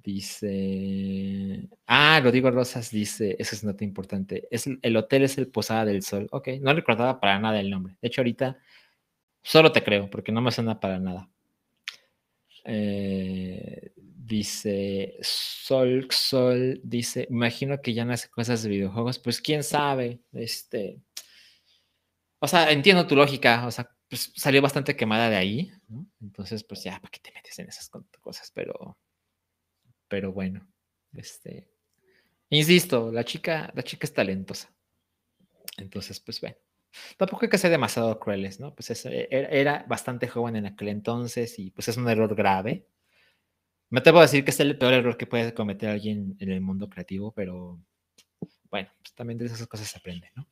[0.02, 1.68] Dice.
[1.86, 4.48] Ah, Rodrigo Rosas dice: Eso es nota importante.
[4.50, 6.28] Es, el hotel es el Posada del Sol.
[6.30, 7.96] Ok, no recordaba para nada el nombre.
[8.00, 8.58] De hecho, ahorita
[9.42, 11.28] solo te creo, porque no me suena para nada.
[12.64, 19.62] Eh, dice Sol Sol, dice, imagino que ya no hace cosas de videojuegos, pues quién
[19.62, 21.00] sabe, este,
[22.40, 26.06] o sea, entiendo tu lógica, o sea, pues salió bastante quemada de ahí, ¿no?
[26.20, 28.50] Entonces, pues ya, ¿para qué te metes en esas cosas?
[28.54, 28.98] Pero,
[30.08, 30.66] pero bueno,
[31.14, 31.68] este,
[32.50, 34.72] insisto, la chica, la chica es talentosa.
[35.76, 36.56] Entonces, pues bueno,
[37.16, 38.74] tampoco hay que ser demasiado crueles, ¿no?
[38.74, 42.86] Pues e, era, bastante joven en aquel entonces y pues es un error grave.
[43.90, 46.60] Me atrevo a decir que es el peor error que puede cometer alguien en el
[46.60, 47.80] mundo creativo, pero
[48.70, 50.46] bueno, pues también de esas cosas se aprende, ¿no?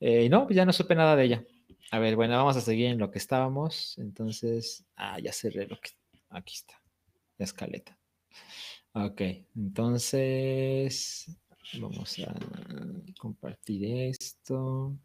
[0.00, 1.44] Eh, no, pues ya no supe nada de ella.
[1.90, 3.96] A ver, bueno, vamos a seguir en lo que estábamos.
[3.98, 5.90] Entonces, ah, ya cerré lo que.
[6.30, 6.80] Aquí está,
[7.38, 7.96] la escaleta.
[8.92, 9.20] Ok,
[9.56, 11.26] entonces
[11.80, 12.34] vamos a
[13.18, 14.96] compartir esto.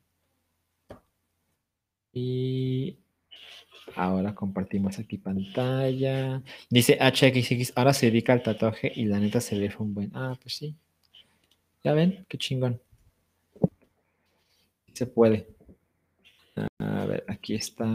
[2.13, 2.97] Y
[3.95, 6.41] ahora compartimos aquí pantalla.
[6.69, 10.11] Dice HXX, ahora se dedica al tatuaje y la neta se ve un buen.
[10.13, 10.75] Ah, pues sí.
[11.83, 12.81] Ya ven, qué chingón.
[14.93, 15.47] Se puede.
[16.79, 17.85] A ver, aquí está.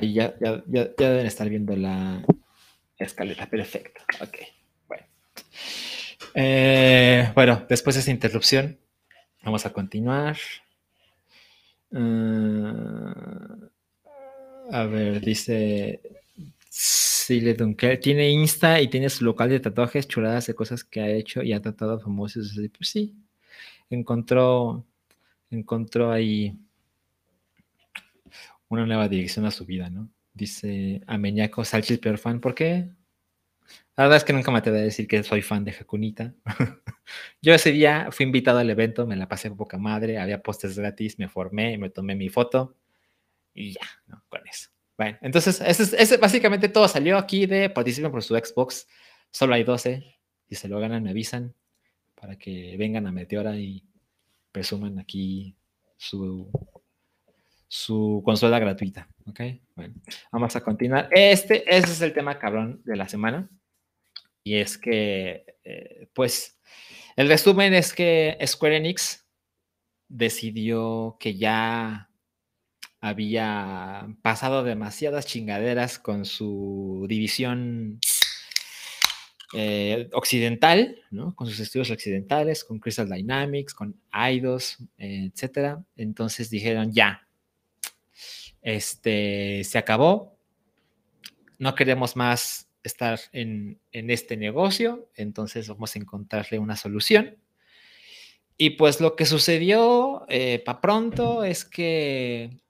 [0.00, 2.24] Ahí ya, ya, ya, deben estar viendo la
[2.96, 3.46] escalera.
[3.46, 4.00] Perfecto.
[4.20, 4.36] Ok.
[4.86, 5.04] Bueno.
[6.34, 8.78] Eh, bueno, después de esa interrupción,
[9.42, 10.36] vamos a continuar.
[11.92, 13.56] Ah,
[14.70, 16.00] a ver, dice
[16.68, 17.98] Sile Dunkel.
[18.00, 21.52] Tiene Insta y tiene su local de tatuajes, chuladas de cosas que ha hecho y
[21.52, 22.54] ha tratado a famosos.
[22.76, 23.16] Pues sí,
[23.90, 24.84] encontró,
[25.50, 26.56] encontró ahí
[28.68, 30.10] una nueva dirección a su vida, ¿no?
[30.32, 32.40] Dice Ameñaco Salchis, peor fan.
[32.40, 32.88] ¿Por qué?
[33.96, 36.34] La verdad es que nunca me atreví a decir que soy fan de Jacunita.
[37.42, 41.18] Yo ese día fui invitado al evento, me la pasé poca madre, había postes gratis,
[41.18, 42.76] me formé, me tomé mi foto
[43.54, 44.22] y ya, ¿no?
[44.28, 44.70] Con eso.
[44.96, 48.86] Bueno, entonces, ese, básicamente todo salió aquí de participen por su Xbox.
[49.30, 50.04] Solo hay 12.
[50.48, 51.54] Si se lo ganan, me avisan
[52.14, 53.84] para que vengan a Meteora y
[54.52, 55.56] presuman aquí
[55.96, 56.50] su
[57.68, 59.08] su consola gratuita.
[59.26, 59.40] ¿Ok?
[59.76, 59.94] Bueno,
[60.32, 61.08] vamos a continuar.
[61.12, 63.48] Este, ese es el tema cabrón de la semana.
[64.42, 66.58] Y es que, eh, pues,
[67.16, 69.26] el resumen es que Square Enix
[70.08, 72.08] decidió que ya
[73.00, 78.00] había pasado demasiadas chingaderas con su división
[79.54, 81.34] eh, occidental, ¿no?
[81.34, 85.84] Con sus estudios occidentales, con Crystal Dynamics, con IDOS, etcétera.
[85.96, 87.27] Entonces dijeron, ya,
[88.62, 90.38] este, se acabó,
[91.58, 97.36] no queremos más estar en, este negocio, entonces vamos a encontrarle una solución.
[98.56, 102.60] Y pues lo que sucedió eh, para pronto es que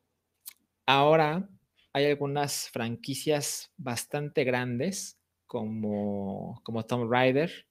[0.86, 1.48] ahora
[1.92, 7.66] hay algunas franquicias bastante grandes como, como Tom Rider.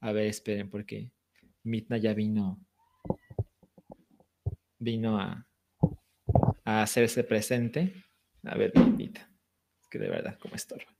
[0.00, 1.12] A ver, esperen, porque
[1.62, 2.58] Midna ya vino,
[4.78, 5.46] vino a,
[6.64, 7.94] a hacerse presente.
[8.44, 10.96] A ver, es que de verdad, como estorba.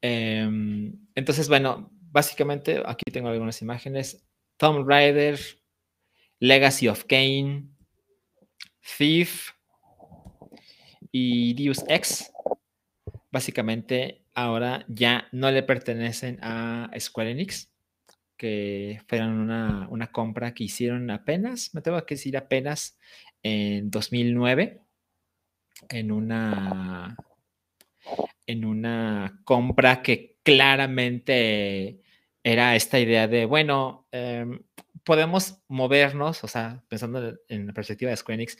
[0.00, 4.26] Em, entonces, bueno, básicamente aquí tengo algunas imágenes.
[4.56, 5.38] Tom Rider,
[6.38, 7.68] Legacy of Kane,
[8.98, 9.50] Thief
[11.12, 12.30] y Deus Ex.
[13.30, 17.70] Básicamente ahora ya no le pertenecen a Square Enix,
[18.36, 22.98] que fueron una, una compra que hicieron apenas, me tengo que decir apenas
[23.42, 24.82] en 2009,
[25.88, 27.16] en una
[28.46, 32.00] en una compra que claramente
[32.42, 34.60] era esta idea de, bueno, em,
[35.04, 38.58] podemos movernos, o sea, pensando en la perspectiva de Square Enix,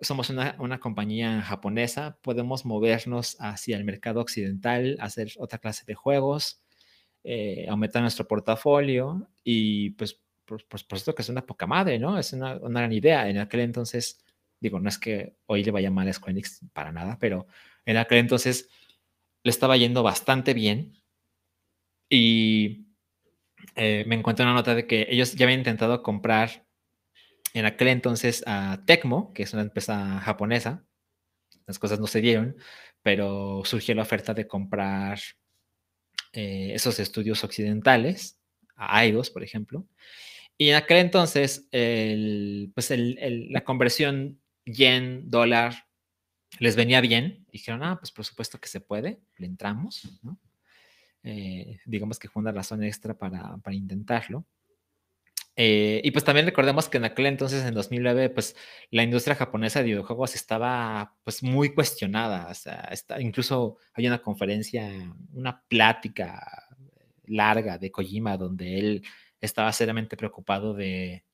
[0.00, 6.62] somos una, compañía japonesa, podemos movernos hacia el mercado occidental, hacer otra clase de juegos,
[7.24, 12.18] eh, aumentar nuestro portafolio y pues por, supuesto que es una poca madre, ¿no?
[12.18, 13.28] Es una, una, gran idea.
[13.28, 14.24] En aquel entonces,
[14.60, 17.46] digo, no es que hoy le vaya mal a Square Enix para nada, pero
[17.84, 18.68] en aquel entonces
[19.44, 20.94] le estaba yendo bastante bien
[22.10, 22.88] y
[23.76, 26.66] eh, me encuentro una nota de que ellos ya habían intentado comprar
[27.54, 30.84] en aquel entonces a Tecmo, que es una empresa japonesa.
[31.66, 32.56] Las cosas no se dieron,
[33.02, 35.18] pero surgió la oferta de comprar
[36.32, 38.38] eh, esos estudios occidentales,
[38.76, 39.86] a Aidos, por ejemplo.
[40.58, 45.86] Y en aquel entonces, pues la conversión yen-dólar
[46.58, 47.46] les venía bien.
[47.52, 50.08] Dijeron, ah, pues por supuesto que se puede, le entramos.
[51.22, 54.44] Eh, digamos que fue una razón extra para, para intentarlo.
[55.60, 58.54] Eh, y pues también recordemos que en aquel entonces, en 2009, pues
[58.90, 62.48] la industria japonesa de videojuegos estaba pues muy cuestionada.
[62.48, 64.88] O sea, está, incluso hay una conferencia,
[65.32, 66.68] una plática
[67.26, 69.04] larga de Kojima donde él
[69.40, 71.24] estaba seriamente preocupado de,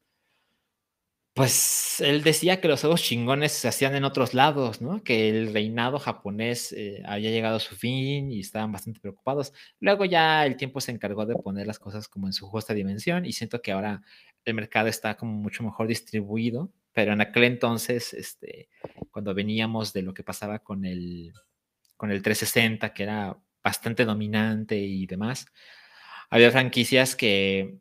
[1.35, 5.03] pues él decía que los juegos chingones se hacían en otros lados, ¿no?
[5.03, 9.53] Que el reinado japonés eh, había llegado a su fin y estaban bastante preocupados.
[9.81, 13.27] Luego ya el tiempo se encargó de poner las cosas como en su justa dimensión
[13.27, 14.03] y siento que ahora
[14.45, 18.69] el mercado está como mucho mejor distribuido, pero en aquel entonces, este,
[19.11, 21.33] cuando veníamos de lo que pasaba con el,
[21.97, 25.47] con el 360, que era bastante dominante y demás,
[26.31, 27.81] había franquicias que,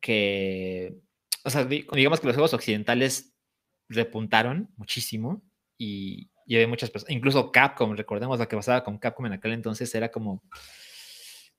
[0.00, 0.96] que
[1.44, 3.32] o sea, digamos que los juegos occidentales
[3.88, 5.42] repuntaron muchísimo
[5.78, 9.52] y, y había muchas personas, incluso Capcom, recordemos lo que pasaba con Capcom en aquel
[9.52, 10.42] entonces, era como,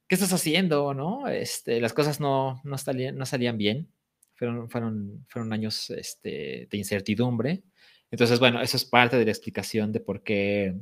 [0.07, 0.93] ¿qué estás haciendo?
[0.93, 1.27] ¿No?
[1.27, 3.91] Este, las cosas no, no, salían, no salían bien,
[4.35, 7.63] fueron, fueron, fueron años este, de incertidumbre.
[8.11, 10.75] Entonces, bueno, eso es parte de la explicación de por qué,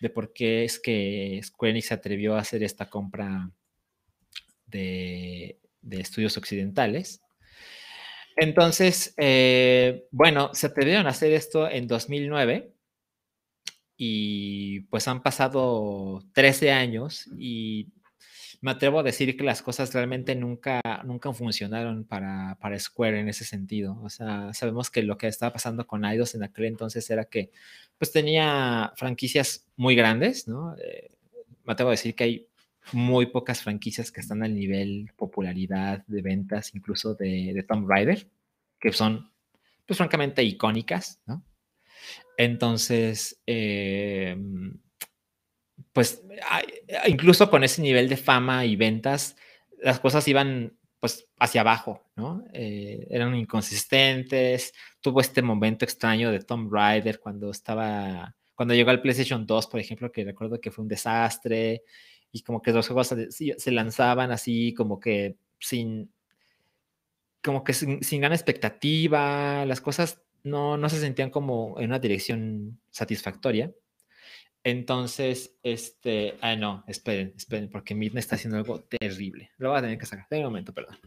[0.00, 3.50] de por qué es que Square Enix se atrevió a hacer esta compra
[4.66, 7.22] de, de estudios occidentales.
[8.36, 12.72] Entonces, eh, bueno, se atrevieron a hacer esto en 2009
[13.96, 17.92] y pues han pasado 13 años y
[18.60, 23.28] me atrevo a decir que las cosas realmente nunca, nunca funcionaron para, para Square en
[23.28, 24.00] ese sentido.
[24.02, 27.50] O sea, sabemos que lo que estaba pasando con Eidos en aquel entonces era que
[27.98, 30.74] pues tenía franquicias muy grandes, ¿no?
[30.78, 31.10] Eh,
[31.64, 32.48] me atrevo a decir que hay
[32.92, 38.28] muy pocas franquicias que están al nivel popularidad de ventas, incluso de, de Tomb Raider,
[38.78, 39.30] que son,
[39.86, 41.42] pues francamente, icónicas, ¿no?
[42.36, 44.78] Entonces, em,
[45.92, 46.22] pues
[47.06, 49.36] incluso con ese nivel de fama y ventas,
[49.80, 52.44] las cosas iban pues hacia abajo, ¿no?
[52.54, 59.02] Eh, eran inconsistentes, tuvo este momento extraño de Tomb Raider cuando estaba, cuando llegó al
[59.02, 61.82] PlayStation 2, por ejemplo, que recuerdo que fue un desastre,
[62.34, 66.12] y como que los juegos se, lanzaban así como que sin,
[67.40, 72.80] como que sin, gran expectativa, las cosas no, no se sentían como en una dirección
[72.90, 73.72] satisfactoria.
[74.64, 79.52] Entonces, este, ah, no, esperen, esperen, porque Midna está haciendo algo terrible.
[79.58, 80.26] Lo voy a tener que sacar.
[80.30, 80.98] Un momento, perdón.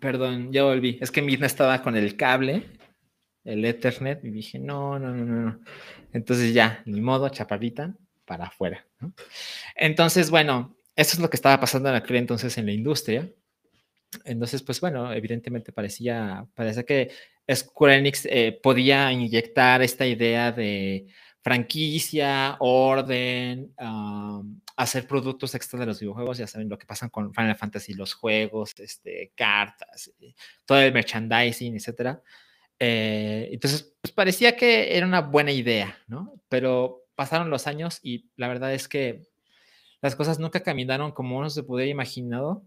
[0.00, 0.98] Perdón, ya volví.
[1.00, 2.64] Es que mi estaba con el cable,
[3.44, 5.60] el Ethernet, y dije, no, no, no, no.
[6.12, 7.94] Entonces ya, ni modo, chaparrita,
[8.24, 8.86] para afuera.
[9.74, 13.28] Entonces, bueno, eso es lo que estaba pasando en aquel entonces en la industria.
[14.24, 17.10] Entonces, pues bueno, evidentemente parecía, parecía que
[17.52, 21.06] Square Enix eh, podía inyectar esta idea de
[21.42, 23.72] franquicia, orden,
[24.78, 28.14] hacer productos extra de los videojuegos, ya saben lo que pasa con Final Fantasy, los
[28.14, 30.34] juegos, este, cartas, eh,
[30.64, 32.18] todo el merchandising, etc.
[32.78, 36.32] Eh, entonces, pues parecía que era una buena idea, ¿no?
[36.48, 39.24] Pero pasaron los años y la verdad es que
[40.00, 42.62] las cosas nunca caminaron como uno se pudiera imaginado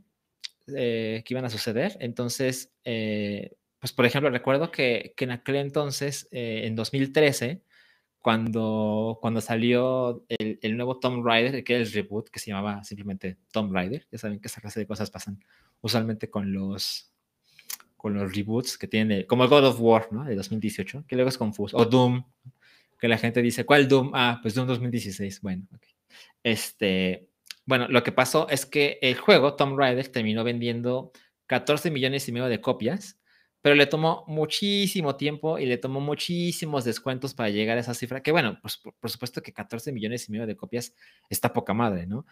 [0.75, 1.95] eh, que iban a suceder.
[2.01, 7.61] Entonces, pues por ejemplo, recuerdo que, que en aquel entonces, en 2013,
[8.21, 12.83] cuando, cuando salió el, el, nuevo Tomb Raider, que era el reboot, que se llamaba
[12.83, 14.05] simplemente Tomb Raider.
[14.11, 15.43] Ya saben que esa clase de cosas pasan
[15.81, 17.11] usualmente con los,
[17.97, 20.23] con los reboots que tiene, como el God of War, ¿no?
[20.23, 21.75] De 2018, que luego es confuso.
[21.77, 22.23] O Doom,
[22.99, 24.11] que la gente dice, ¿cuál Doom?
[24.13, 25.41] Ah, pues Doom 2016.
[25.41, 25.67] Bueno,
[26.43, 27.27] Este,
[27.65, 31.11] bueno, lo que pasó es que el juego, Tomb Raider, terminó vendiendo
[31.47, 33.20] 14 millones y medio de copias
[33.61, 38.23] pero le tomó muchísimo tiempo y le tomó muchísimos descuentos para llegar a esa cifra,
[38.23, 40.93] que bueno, pues por, supuesto que 14 millones y medio de copias
[41.29, 42.25] está poca madre, ¿no?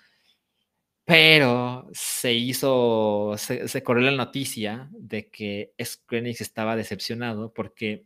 [1.05, 8.05] Pero se hizo, se, corrió la noticia de que Square estaba decepcionado porque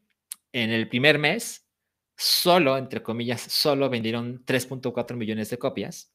[0.54, 1.68] en el primer mes,
[2.16, 6.14] solo, entre comillas, solo vendieron 3.4 millones de copias,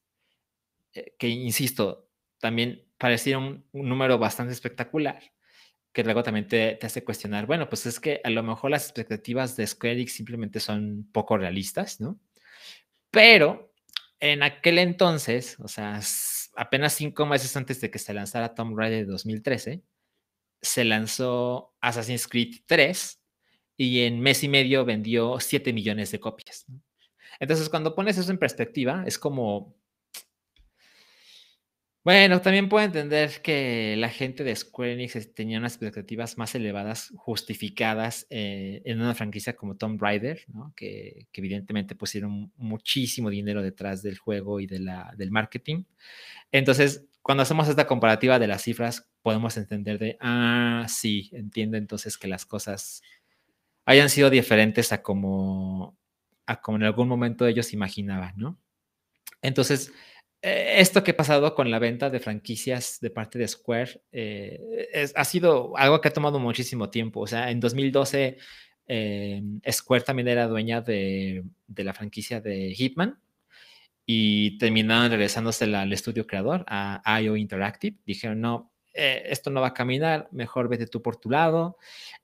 [0.93, 2.07] eh, que insisto,
[2.39, 5.21] también parecía un número bastante espectacular
[5.99, 9.57] que luego también te, hace cuestionar, bueno, pues es que a lo mejor las expectativas
[9.57, 12.17] de Square Enix simplemente son poco realistas, ¿no?
[13.11, 13.73] Pero
[14.21, 15.99] en aquel entonces, o sea,
[16.55, 19.83] apenas cinco meses antes de que se lanzara Tomb Raider de 2013,
[20.61, 23.21] se lanzó Assassin's Creed 3
[23.75, 26.65] y en mes y medio vendió 7 millones de copias.
[27.41, 29.75] Entonces, cuando pones eso en perspectiva, es como,
[32.03, 37.11] bueno, también puedo entender que la gente de Square Enix tenía unas expectativas más elevadas,
[37.17, 40.73] justificadas eh, en una franquicia como Tomb Raider, ¿no?
[40.75, 45.83] que, evidentemente pusieron muchísimo dinero detrás del juego y de la, del marketing.
[46.51, 52.17] Entonces, cuando hacemos esta comparativa de las cifras, podemos entender de, ah, sí, entiendo entonces
[52.17, 53.01] que las cosas
[53.85, 55.97] hayan sido diferentes a como,
[56.45, 58.57] a como en algún momento ellos imaginaban, ¿no?
[59.41, 59.91] Entonces,
[60.41, 65.25] esto que ha pasado con la venta de franquicias de parte de Square eh, ha
[65.25, 67.21] sido algo que ha tomado muchísimo tiempo.
[67.21, 68.37] O sea, en 2012
[68.87, 71.43] eh, Square también era dueña de,
[71.75, 73.19] la franquicia de Hitman
[74.05, 77.97] y terminaron regresándose al estudio creador, a IO Interactive.
[78.05, 81.77] Dijeron, no, esto no va a caminar, mejor vete tú por tu lado.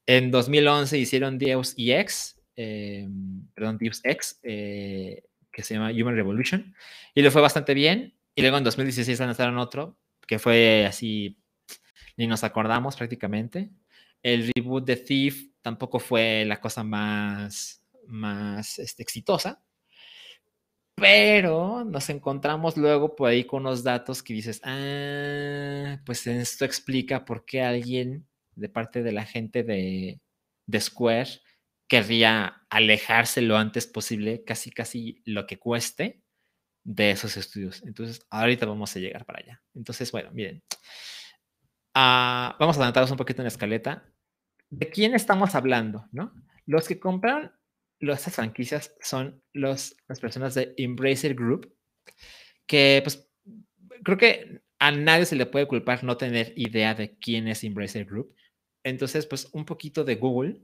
[0.06, 4.40] En 2011 hicieron Deus EX, perdón, Deus Ex
[5.56, 6.76] que se llama Human Revolution,
[7.14, 8.14] y le fue bastante bien.
[8.36, 9.98] Y luego en 2016 lanzaron otro,
[10.28, 11.40] que fue así,
[12.18, 13.70] ni nos acordamos prácticamente.
[14.22, 19.64] El reboot de Thief tampoco fue la cosa más, más este, exitosa.
[20.96, 27.24] Pero nos encontramos luego por ahí con unos datos que dices, ah, pues esto explica
[27.24, 30.20] por qué alguien de parte de la gente de,
[30.66, 31.30] de Square
[31.88, 36.24] querría alejarse lo antes posible, casi, casi lo que cueste
[36.84, 37.84] de esos estudios.
[37.84, 39.64] Entonces, ahorita vamos a llegar para allá.
[39.74, 40.64] Entonces, bueno, miren,
[41.94, 44.06] ah, vamos a adelantarnos un poquito en la escaleta.
[44.70, 46.08] ¿De quién estamos hablando?
[46.12, 46.34] ¿no?
[46.66, 47.52] Los que compraron
[48.00, 51.74] estas franquicias son los, las personas de Embracer Group,
[52.68, 53.28] que pues
[54.04, 58.06] creo que a nadie se le puede culpar no tener idea de quién es Embracer
[58.06, 58.36] Group.
[58.84, 60.62] Entonces, pues un poquito de Google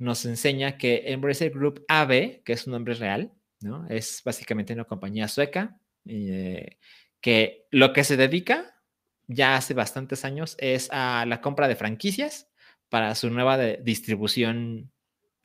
[0.00, 3.86] nos enseña que Embracer Group AB, que es un nombre real, ¿no?
[3.88, 6.78] Es básicamente una compañía sueca eh,
[7.20, 8.74] que lo que se dedica
[9.26, 12.48] ya hace bastantes años es a la compra de franquicias
[12.88, 14.90] para su nueva distribución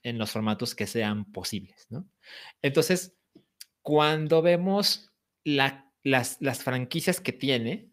[0.04, 2.08] en los formatos que sean posibles, ¿no?
[2.62, 3.18] Entonces,
[3.82, 5.12] cuando vemos
[5.44, 5.84] las,
[6.64, 7.90] franquicias que tiene,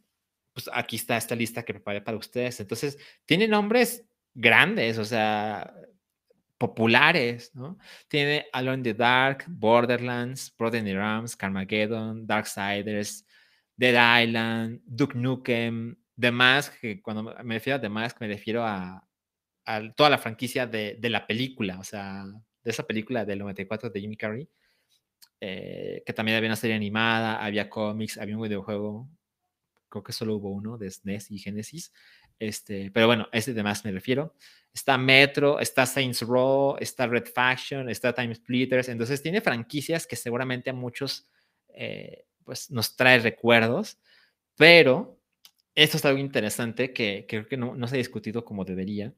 [0.53, 2.61] pues aquí está esta lista que preparé para ustedes.
[2.61, 5.75] Entonces, tiene nombres grandes, o sea,
[6.63, 7.77] populares, ¿no?
[8.07, 13.25] Tiene Alone in the Dark, Borderlands, Brother in Arms, Carmageddon, Darksiders,
[13.77, 18.65] Dead Island, Duke Nukem, The Mask, que cuando me refiero a The Mask me refiero
[18.65, 19.05] a,
[19.97, 22.25] toda la franquicia de, la película, o sea,
[22.63, 24.49] de esa película del 94 de Jimmy Carrey,
[25.41, 29.09] eh, que también había una serie animada, había cómics, había un videojuego,
[29.89, 31.93] creo que solo hubo uno de SNES y Genesis,
[32.43, 34.35] Este, pero bueno, ese de más me refiero.
[34.75, 38.89] Está Metro, está Saints Row, está Red Faction, está Time Splitters.
[38.89, 41.31] Entonces tiene franquicias que seguramente a muchos
[41.69, 44.01] eh, pues nos trae recuerdos,
[44.57, 45.21] pero
[45.77, 49.15] esto es algo interesante que, creo que no, no, se ha discutido como debería.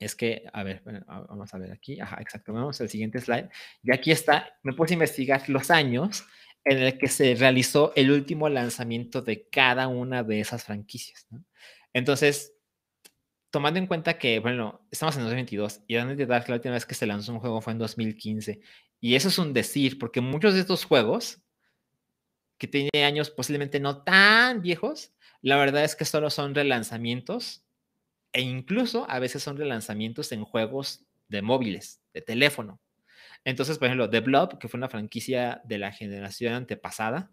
[0.00, 2.00] Es que, a ver, vamos a ver aquí.
[2.00, 2.52] Ajá, exacto.
[2.52, 3.48] Vamos al siguiente slide.
[3.84, 6.24] Y aquí está, me puse a investigar los años
[6.64, 11.28] en el que se realizó el último lanzamiento de cada una de esas franquicias.
[11.92, 12.54] Entonces,
[13.50, 16.94] tomando en cuenta que, bueno, estamos en 2022 y de Dark la última vez que
[16.94, 18.60] se lanzó un juego fue en 2015.
[19.00, 21.42] Y eso es un decir, porque muchos de estos juegos,
[22.58, 27.64] que tienen años posiblemente no tan viejos, la verdad es que solo son relanzamientos
[28.32, 32.80] e incluso a veces son relanzamientos en juegos de móviles, de teléfono.
[33.44, 37.30] Entonces, por ejemplo, The Blob, que fue una franquicia de la generación antepasada,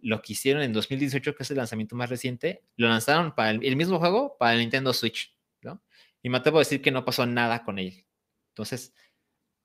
[0.00, 3.76] lo que hicieron en 2018, que es el lanzamiento más reciente, lo lanzaron para el,
[3.76, 5.82] mismo juego para el Nintendo Switch, ¿no?
[6.22, 8.04] Y me atrevo a decir que no pasó nada con él.
[8.50, 8.94] Entonces,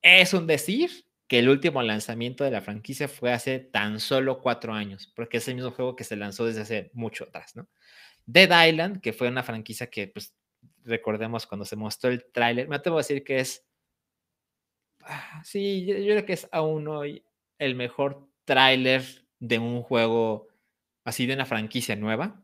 [0.01, 4.73] es un decir que el último lanzamiento de la franquicia fue hace tan solo cuatro
[4.73, 7.67] años, porque es el mismo juego que se lanzó desde hace mucho atrás, ¿no?
[8.25, 10.35] Dead Island, que fue una franquicia que, pues,
[10.83, 13.65] recordemos cuando se mostró el tráiler, me atrevo a decir que es
[15.05, 17.25] Ah, sí, yo, creo que es aún hoy
[17.59, 19.03] el mejor tráiler
[19.43, 20.47] de un juego
[21.03, 22.41] así de una franquicia nueva,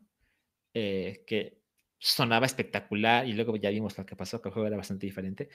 [0.74, 1.58] eh, que
[1.98, 5.48] sonaba espectacular y luego ya vimos lo que pasó, que el juego era bastante diferente.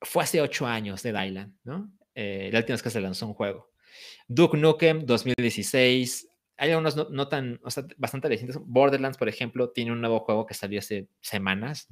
[0.00, 1.92] Fue hace ocho años de Dylan, ¿no?
[2.14, 3.70] Eh, la última vez que se lanzó un juego.
[4.26, 6.28] Duke Nukem 2016.
[6.56, 8.58] Hay algunos no, tan, o sea, bastante recientes.
[8.60, 11.86] Borderlands, por ejemplo, tiene un nuevo juego que salió hace semanas.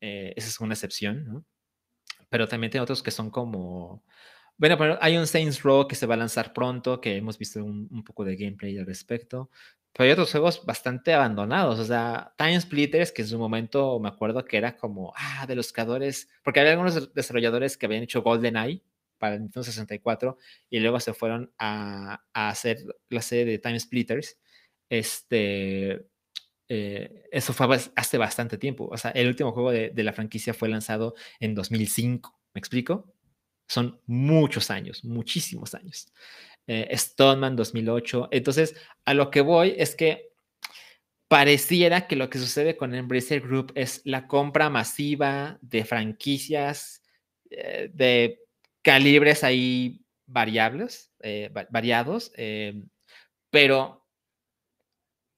[0.00, 1.44] Eh, esa es una excepción, ¿no?
[2.30, 4.04] pero también tiene otros que son como...
[4.62, 7.64] Bueno, pero hay un Saints Row que se va a lanzar pronto, que hemos visto
[7.64, 9.50] un, poco de gameplay al respecto.
[9.92, 11.80] Pero hay otros juegos bastante abandonados.
[11.80, 15.56] O sea, Time Splitters, que en su momento me acuerdo que era como, ah, de
[15.56, 18.84] los creadores, porque había algunos desarrolladores que habían hecho GoldenEye
[19.18, 20.38] para el Nintendo 64
[20.70, 24.38] y luego se fueron a, a hacer la serie de Time Splitters.
[24.88, 26.06] Este,
[26.68, 28.88] eh, eso fue hace bastante tiempo.
[28.92, 32.38] O sea, el último juego de, la franquicia fue lanzado en 2005.
[32.54, 33.12] ¿Me explico?
[33.72, 36.12] Son muchos años, muchísimos años.
[36.66, 38.28] Eh, Stoneman 2008.
[38.30, 38.74] Entonces,
[39.06, 40.34] a lo que voy es que
[41.26, 47.02] pareciera que lo que sucede con Embracer Group es la compra masiva de franquicias
[47.48, 48.40] eh, de
[48.82, 51.10] calibres ahí variables,
[51.70, 52.30] variados,
[53.50, 54.06] pero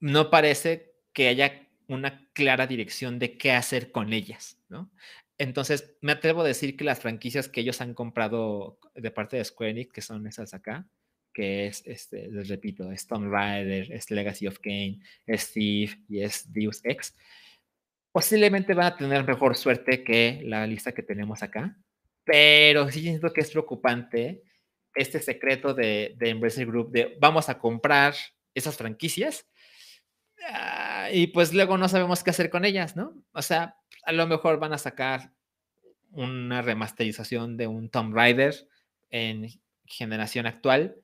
[0.00, 4.90] no parece que haya una clara dirección de qué hacer con ellas, ¿no?
[5.38, 9.44] Entonces, me atrevo a decir que las franquicias que ellos han comprado de parte de
[9.44, 10.86] Square Enix, que son esas acá,
[11.32, 16.20] que es, este, les repito, es Tomb Raider, es Legacy of Kane, es Thief y
[16.20, 17.16] es Deus Ex,
[18.12, 21.76] posiblemente van a tener mejor suerte que la lista que tenemos acá,
[22.24, 24.44] pero sí siento que es preocupante
[24.94, 28.14] este secreto de, de Embracer Group de vamos a comprar
[28.54, 29.48] esas franquicias
[31.12, 33.14] y pues luego no sabemos qué hacer con ellas, ¿no?
[33.32, 35.32] O sea, a lo mejor van a sacar
[36.10, 38.68] una remasterización de un Tomb Raider
[39.10, 39.48] en
[39.86, 40.96] generación actual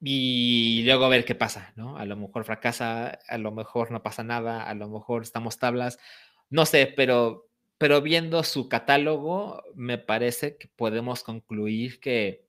[0.00, 1.96] y luego ver qué pasa, ¿no?
[1.96, 5.98] A lo mejor fracasa, a lo mejor no pasa nada, a lo mejor estamos tablas,
[6.50, 7.48] no sé, pero,
[7.78, 12.46] pero viendo su catálogo, me parece que podemos concluir que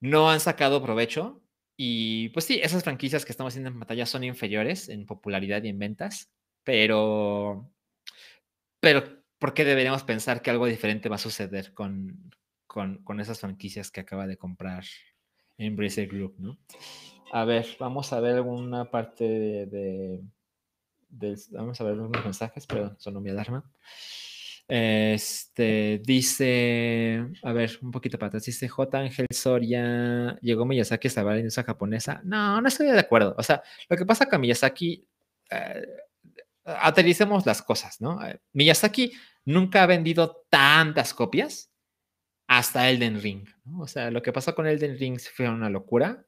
[0.00, 1.42] no han sacado provecho
[1.80, 5.68] y pues sí, esas franquicias que estamos haciendo en pantalla son inferiores en popularidad y
[5.68, 6.28] en ventas,
[6.64, 7.70] pero,
[8.80, 9.04] pero
[9.38, 12.32] ¿por qué deberíamos pensar que algo diferente va a suceder con,
[12.66, 14.82] con, esas franquicias que acaba de comprar
[15.56, 16.58] Embracer Group, ¿no?
[17.32, 20.20] A ver, vamos a ver alguna parte de,
[21.52, 23.70] vamos a ver unos mensajes, perdón, sonó mi alarma.
[24.70, 28.98] Este dice, a ver, un poquito para atrás, dice J.
[28.98, 32.20] Ángel Soria, llegó Miyazaki a la industria japonesa.
[32.22, 33.34] No, no estoy de acuerdo.
[33.38, 35.08] O sea, lo que pasa con Miyazaki,
[35.50, 35.86] eh,
[37.46, 38.22] las cosas, ¿no?
[38.26, 39.12] Eh, Miyazaki
[39.46, 41.70] nunca ha vendido tantas copias
[42.46, 43.48] hasta Elden Ring.
[43.78, 46.26] O sea, lo que pasó con Elden Ring fue una locura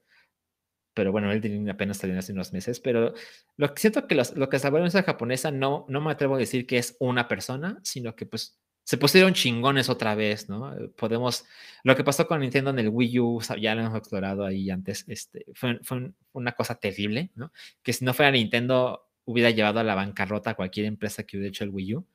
[1.01, 3.15] pero bueno, él apenas salió hace unos meses, pero
[3.57, 6.67] lo que siento que lo que salvaron esa japonesa no, no me atrevo a decir
[6.67, 10.77] que es una persona, sino que pues se pusieron chingones otra vez, ¿no?
[10.77, 11.47] Eh, podemos,
[11.85, 15.07] lo que pasó con Nintendo en el Wii U, ya lo hemos explorado ahí antes,
[15.09, 17.51] este, fue, fue una cosa terrible, ¿no?
[17.83, 21.49] Que si no fuera Nintendo, hubiera llevado a la bancarrota a cualquier empresa que hubiera
[21.49, 22.07] hecho el Wii U.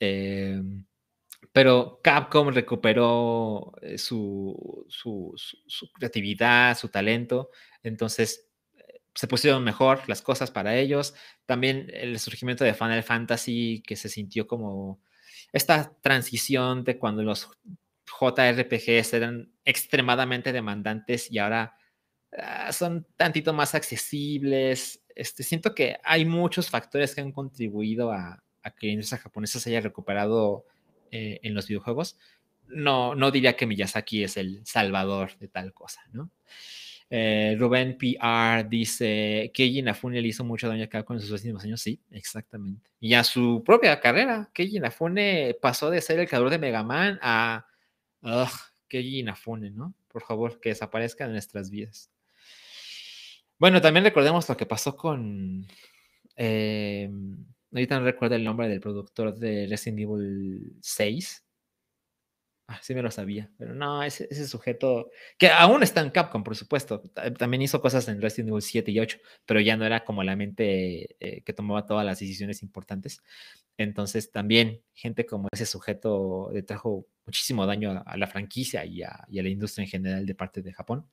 [0.00, 0.60] Eh,
[1.52, 5.34] pero Capcom recuperó su, su,
[5.92, 7.50] creatividad, su talento.
[7.88, 8.48] Entonces,
[9.18, 11.12] se pusieron mejor las cosas para ellos.
[11.44, 15.00] También el surgimiento de Final Fantasy, que se sintió como
[15.52, 17.48] esta transición de cuando los
[18.06, 21.76] JRPGs eran extremadamente demandantes y ahora
[22.36, 25.02] ah, son tantito más accesibles.
[25.16, 28.40] Este, siento que hay muchos factores que han contribuido a,
[28.78, 30.64] que la industria japonesa se haya recuperado
[31.10, 32.16] eh, en los videojuegos.
[32.68, 36.30] No, no diría que Miyazaki es el salvador de tal cosa, ¿no?
[37.10, 41.64] Eh, Rubén PR dice, Keiji Inafune le hizo mucho daño a con en sus últimos
[41.64, 41.80] años.
[41.80, 42.90] Sí, exactamente.
[43.00, 44.50] Y a su propia carrera.
[44.52, 47.66] Keiji Inafune pasó de ser el creador de Mega Man a...
[48.22, 48.48] Ugh,
[49.74, 49.94] ¿no?
[50.08, 52.10] Por favor, que desaparezca de nuestras vidas.
[53.58, 55.66] Bueno, también recordemos lo que pasó con...
[56.36, 57.10] Eh,
[57.72, 61.47] ahorita no recuerdo el nombre del productor de Resident Evil 6
[62.70, 66.54] Ah, sí me lo sabía, pero no, ese, sujeto, que aún está en Capcom, por
[66.54, 67.00] supuesto,
[67.38, 70.36] también hizo cosas en Resident Evil 7 y 8, pero ya no era como la
[70.36, 73.22] mente eh, que tomaba todas las decisiones importantes.
[73.78, 79.26] Entonces también gente como ese sujeto le trajo muchísimo daño a, la franquicia y a,
[79.30, 81.06] la industria en general de parte de Japón.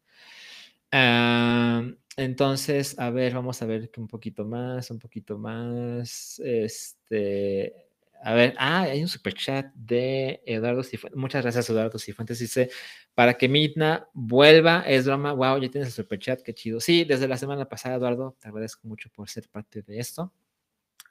[2.17, 6.41] entonces, a ver, vamos a ver un poquito más, un poquito más.
[6.43, 7.84] Este,
[8.25, 11.15] a ver, ah, hay un super chat de Eduardo Cifuentes.
[11.15, 12.39] Muchas gracias, Eduardo Cifuentes.
[12.39, 12.71] Dice,
[13.13, 15.31] para que Midna vuelva, es drama.
[15.33, 16.79] Wow, ya tienes el super chat, qué chido.
[16.79, 20.33] Sí, desde la semana pasada, Eduardo, te agradezco mucho por ser parte de esto.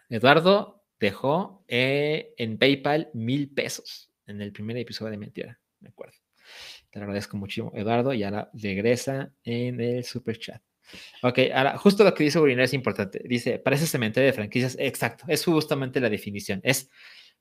[0.08, 6.16] Eduardo dejó eh, en PayPal mil pesos en el primer episodio de Mentira, me acuerdo.
[6.90, 10.60] Te agradezco muchísimo, Eduardo, y ahora regresa en el super chat.
[11.22, 13.22] Ok, ahora justo lo que dice Urinar es importante.
[13.24, 14.76] Dice, parece cementerio de franquicias.
[14.78, 16.60] Exacto, es justamente la definición.
[16.62, 16.90] Es,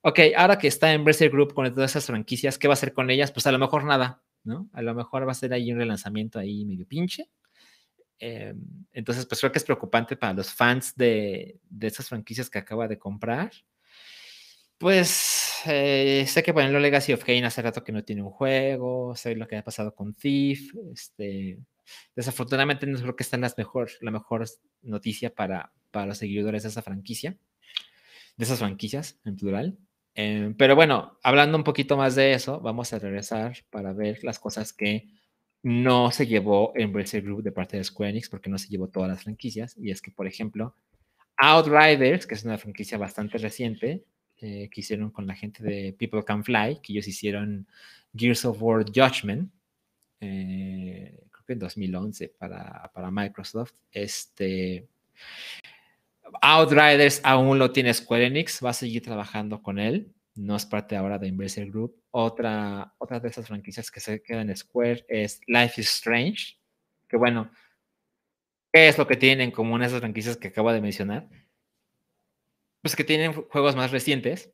[0.02, 2.94] ok, ahora que está en Bracer Group con todas esas franquicias, ¿qué va a hacer
[2.94, 3.32] con ellas?
[3.32, 4.70] Pues a lo mejor nada, ¿no?
[4.74, 7.30] A lo mejor va a ser ahí un relanzamiento ahí medio pinche.
[8.20, 12.60] Em, entonces, pues creo que es preocupante para los fans de, de esas franquicias que
[12.60, 13.52] acaba de comprar.
[14.78, 18.32] Pues eh, sé que, por ejemplo, Legacy of Kane hace rato que no tiene un
[18.32, 21.60] juego, sé lo que ha pasado con Thief, este,
[22.16, 24.46] Desafortunadamente no creo que esta es mejor, la mejor
[24.82, 27.38] noticia para, para los seguidores de esa franquicia,
[28.38, 29.78] de esas franquicias en plural.
[30.16, 34.40] Eh, pero bueno, hablando un poquito más de eso, vamos a regresar para ver las
[34.40, 35.10] cosas que
[35.64, 39.10] no se llevó Embracer Group de parte de Square Enix, porque no se llevó todas
[39.10, 39.76] las franquicias.
[39.78, 40.76] Y es que, por ejemplo,
[41.38, 44.04] Outriders, que es una franquicia bastante reciente,
[44.38, 47.66] eh, que hicieron con la gente de People Can Fly, que ellos hicieron
[48.14, 49.52] Gears of War Judgment,
[50.20, 51.18] eh,
[51.50, 53.74] en 2011 para, para Microsoft.
[53.92, 54.88] Este,
[56.42, 60.96] Outriders aún lo tiene Square Enix, va a seguir trabajando con él, no es parte
[60.96, 61.96] ahora de Embracer Group.
[62.12, 66.58] Otra, otra de esas franquicias que se quedan en Square es Life is Strange,
[67.08, 67.52] que bueno,
[68.72, 71.28] ¿qué es lo que tienen en común esas franquicias que acabo de mencionar?
[72.82, 74.52] Pues que tienen juegos más recientes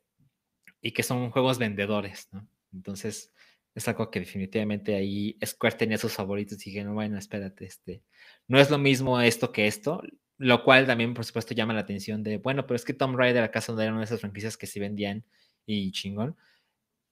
[0.81, 2.47] y que son juegos vendedores, ¿no?
[2.73, 3.33] Entonces,
[3.79, 8.03] es algo que definitivamente ahí Square tenía sus favoritos y dijeron, bueno, espérate, este,
[8.47, 10.01] no es lo mismo esto que esto,
[10.37, 13.43] lo cual también, por supuesto, llama la atención de, bueno, pero es que Tom Raider
[13.43, 15.25] acaso no era una de esas franquicias que se vendían
[15.65, 16.37] y chingón.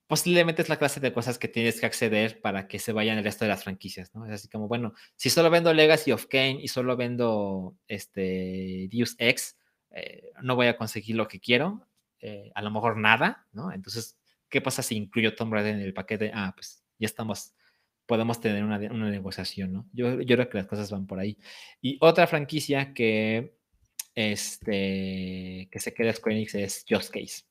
[0.08, 3.26] Posiblemente es la clase de cosas que tienes que acceder para que se vayan el
[3.26, 4.26] resto de las franquicias, ¿no?
[4.26, 9.16] Es así como, bueno, si solo vendo Legacy of Kane y solo vendo este Deus
[9.20, 9.58] Ex,
[9.92, 11.86] eh, no voy a conseguir lo que quiero,
[12.20, 13.72] eh, a lo mejor nada, ¿no?
[13.72, 14.17] Entonces,
[14.50, 16.32] ¿Qué pasa si incluyo Tom Raider en el paquete?
[16.34, 17.54] Ah, pues ya estamos,
[18.06, 19.90] podemos tener una, negociación, ¿no?
[19.94, 21.38] Yo, yo, creo que las cosas van por ahí.
[21.82, 23.58] Y otra franquicia que,
[24.16, 27.44] este, que se queda Square Enix es Just Case.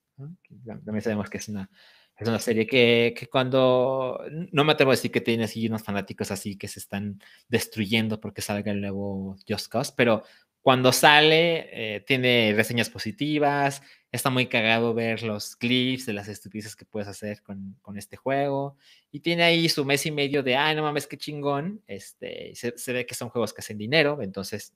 [0.65, 1.71] También sabemos que es una,
[2.19, 4.19] es una serie que, que, cuando,
[4.51, 8.21] no me atrevo a decir que tiene así unos fanáticos así que se están destruyendo
[8.21, 10.23] porque salga el nuevo Just Cause, pero
[10.67, 16.75] cuando sale eh, tiene reseñas positivas, está muy cagado ver los clips de las estupideces
[16.75, 18.77] que puedes hacer con, con, este juego.
[19.13, 21.85] Y tiene ahí su mes y medio de, ay, no mames, qué chingón.
[21.87, 24.75] Este, se, se, ve que son juegos que hacen dinero, entonces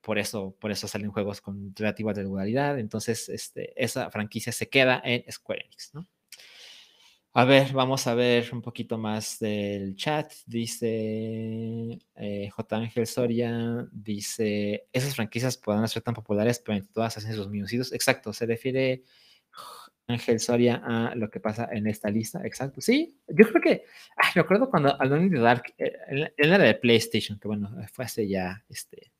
[0.00, 2.78] por eso, por eso salen juegos con relativa regularidad.
[2.78, 6.08] Entonces, este, esa franquicia se queda en Square Enix, ¿no?
[7.34, 10.30] A ver, vamos a ver un poquito más del chat.
[10.44, 12.76] Dice eh, J.
[12.76, 17.90] Ángel Soria, dice, esas franquicias podrán ser tan populares, pero en todas hacen sus minucitos.
[17.94, 19.02] Exacto, se refiere
[20.08, 22.42] Ángel Soria a lo que pasa en esta lista.
[22.44, 23.84] Exacto, sí, yo creo que,
[24.16, 28.04] ay, me acuerdo cuando Alone de Dark, eh, en la de PlayStation, que bueno, fue
[28.04, 29.10] hace ya, este,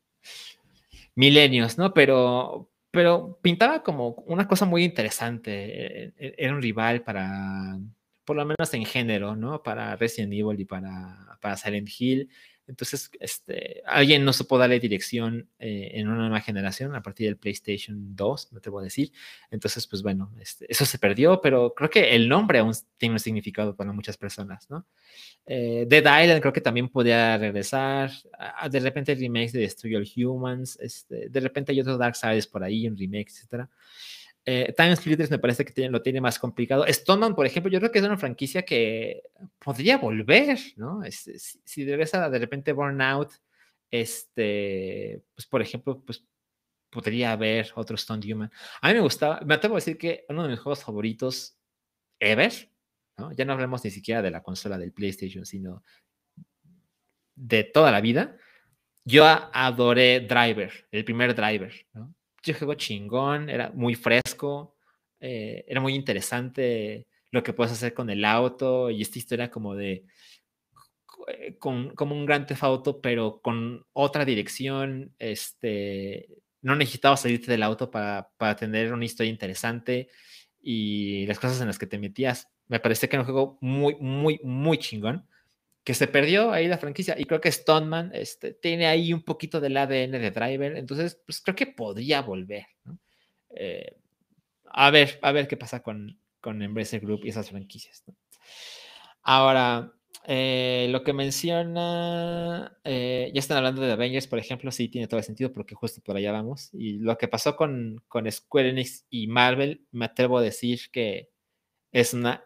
[1.14, 1.94] milenios, ¿no?
[1.94, 6.08] Pero, pero pintaba como una cosa muy interesante.
[6.18, 7.78] Eh, era un rival para
[8.24, 9.62] por lo menos en género, ¿no?
[9.62, 12.28] Para Resident Evil y para, para Silent Hill.
[12.68, 17.36] Entonces, este, alguien no supo darle dirección eh, en una nueva generación a partir del
[17.36, 19.12] PlayStation 2, me atrevo a decir.
[19.50, 23.18] Entonces, pues bueno, este, eso se perdió, pero creo que el nombre aún tiene un
[23.18, 24.86] significado para muchas personas, ¿no?
[25.44, 28.10] Eh, Dead Island creo que también podía regresar.
[28.70, 30.78] de repente remakes de Destroy All Humans.
[30.80, 33.68] Este, de repente hay otros Dark Sides por ahí, un remake, etcétera.
[34.44, 36.84] Eh, Time Splitters me parece que lo tiene más complicado.
[36.88, 39.22] Stoneman, por ejemplo, yo creo que es una franquicia que
[39.58, 41.04] podría volver, ¿no?
[41.04, 43.32] Este, si, si regresa de repente Burnout,
[43.90, 46.24] este, pues por ejemplo, pues
[46.90, 48.50] podría haber otro Stone Human.
[48.80, 51.56] A mí me gustaba, me atrevo a decir que uno de mis juegos favoritos
[52.18, 52.52] ever,
[53.18, 53.32] ¿no?
[53.32, 55.84] Ya no hablemos ni siquiera de la consola del PlayStation, sino
[57.36, 58.36] de toda la vida.
[59.04, 62.14] Yo adoré Driver, el primer Driver, ¿no?
[62.42, 64.21] yo juego chingón, era muy fresco,
[65.20, 69.74] eh, era muy interesante lo que puedes hacer con el auto y esta historia como
[69.74, 70.04] de
[71.28, 76.28] eh, con, como un gran auto, pero con otra dirección, este,
[76.60, 80.08] no necesitabas salirte del auto para, para tener una historia interesante
[80.60, 82.48] y las cosas en las que te metías.
[82.68, 85.26] Me parece que era un juego muy, muy, muy chingón
[85.84, 87.16] que se perdió ahí la franquicia.
[87.18, 90.76] Y creo que Stoneman este, tiene ahí un poquito del ADN de Driver.
[90.76, 92.66] Entonces, pues creo que podría volver.
[93.50, 93.96] Eh,
[94.72, 98.04] a ver, a ver qué pasa con, con Embracer Group y esas franquicias.
[99.22, 99.92] Ahora,
[100.26, 105.18] eh, lo que menciona, eh, ya están hablando de Avengers, por ejemplo, sí tiene todo
[105.18, 106.70] el sentido porque justo por allá vamos.
[106.72, 111.30] Y lo que pasó con, con Square Enix y Marvel, me atrevo a decir que
[111.92, 112.44] es una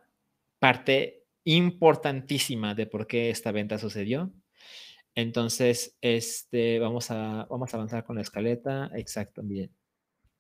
[0.59, 4.33] parte importantísima de por qué esta venta sucedió.
[5.15, 8.91] Entonces, este, vamos, a, vamos a avanzar con la escaleta.
[8.95, 9.71] Exacto, bien.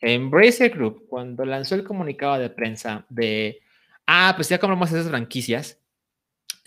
[0.00, 3.60] Embracer Group, cuando lanzó el comunicado de prensa de,
[4.06, 5.80] ah, pues ya compramos esas franquicias,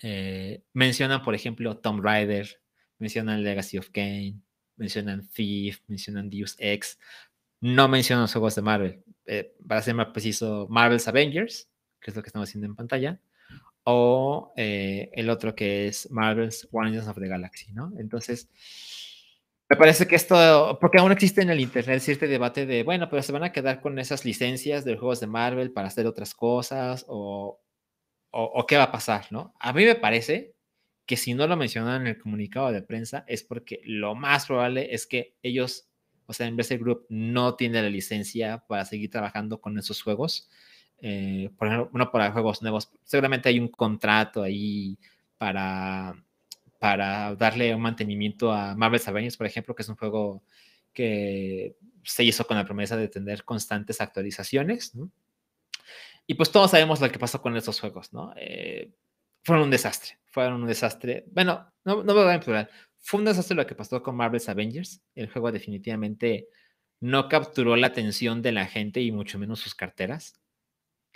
[0.02, 2.62] eh, mencionan, por ejemplo, Tomb Raider,
[2.98, 4.36] mencionan Legacy of Kane,
[4.78, 6.98] mencionan Thief, mencionan Deus Ex,
[7.62, 9.04] no mencionan los juegos de Marvel.
[9.26, 11.70] Eh, para ser más preciso, Marvel's Avengers,
[12.00, 13.20] que es lo que estamos haciendo en pantalla,
[13.84, 17.92] o eh, el otro que es Marvel's Guardians of the Galaxy, ¿no?
[17.98, 18.50] Entonces,
[19.70, 23.22] me parece que esto, porque aún existe en el Internet cierto debate de, bueno, pero
[23.22, 27.06] se van a quedar con esas licencias de juegos de Marvel para hacer otras cosas,
[27.08, 27.62] o,
[28.32, 29.54] o, qué va a pasar, ¿no?
[29.60, 30.56] A mí me parece
[31.06, 34.94] que si no lo mencionan en el comunicado de prensa es porque lo más probable
[34.94, 35.90] es que ellos,
[36.26, 40.50] o sea, vez Group no tiene la licencia para seguir trabajando con esos juegos
[41.02, 44.98] eh, por ejemplo, no para juegos nuevos, seguramente hay un contrato ahí
[45.38, 46.14] para,
[46.80, 50.44] para darle un mantenimiento a Marvel's Avengers, por ejemplo, que es un juego
[50.94, 54.94] que se hizo con la promesa de tener constantes actualizaciones,
[56.26, 58.34] Y pues todos sabemos lo que pasó con esos juegos, ¿no?
[58.38, 58.92] Eh,
[59.44, 61.26] fueron un desastre, fueron un desastre.
[61.32, 62.70] Bueno, no, no voy a plural.
[63.00, 65.02] Fue un desastre lo que pasó con Marvel's Avengers.
[65.16, 66.48] El juego definitivamente
[67.00, 70.40] no capturó la atención de la gente y mucho menos sus carteras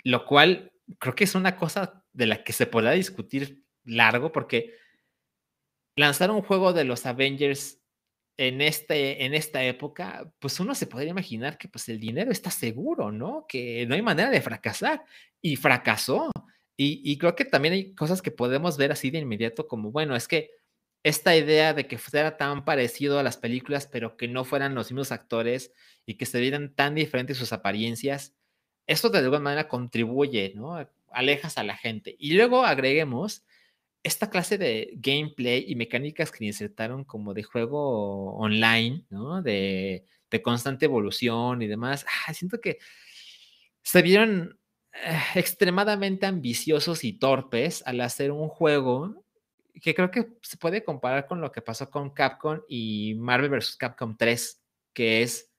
[0.04, 4.74] lo cual creo que es una cosa de la que se podrá discutir largo, porque
[5.96, 7.80] lanzar un juego de los Avengers
[8.36, 12.50] en, este, en esta época, pues uno se podría imaginar que pues el dinero está
[12.50, 13.46] seguro, ¿no?
[13.48, 15.04] Que no hay manera de fracasar.
[15.40, 16.30] Y fracasó.
[16.76, 20.16] Y, y creo que también hay cosas que podemos ver así de inmediato, como, bueno,
[20.16, 20.50] es que
[21.04, 24.90] esta idea de que fuera tan parecido a las películas, pero que no fueran los
[24.90, 25.72] mismos actores
[26.06, 28.34] y que se vieran tan diferentes sus apariencias,
[28.86, 30.88] esto de alguna manera contribuye, ¿no?
[31.12, 32.16] Alejas a la gente.
[32.18, 33.44] Y luego agreguemos
[34.04, 39.42] esta clase de gameplay y mecánicas que insertaron como de juego online, ¿no?
[39.42, 40.06] De,
[40.42, 42.04] constante evolución y demás.
[42.26, 42.78] Ah, siento que
[43.82, 44.58] se vieron
[44.92, 49.24] eh, extremadamente ambiciosos y torpes al hacer un juego
[49.80, 53.76] que creo que se puede comparar con lo que pasó con Capcom y Marvel vs.
[53.76, 54.60] Capcom 3,
[54.92, 55.54] que es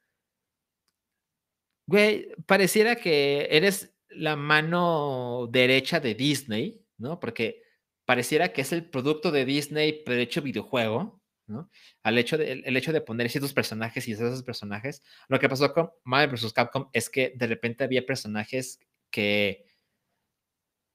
[1.87, 7.19] Güey, pareciera que eres la mano derecha de Disney, ¿no?
[7.19, 7.64] Porque
[8.05, 11.69] pareciera que es el producto de Disney, pero hecho videojuego, ¿no?
[12.03, 15.03] Al hecho de, el hecho de poner ciertos personajes y esos personajes.
[15.27, 16.53] Lo que pasó con Marvel vs.
[16.53, 18.79] Capcom es que de repente había personajes
[19.11, 19.65] que,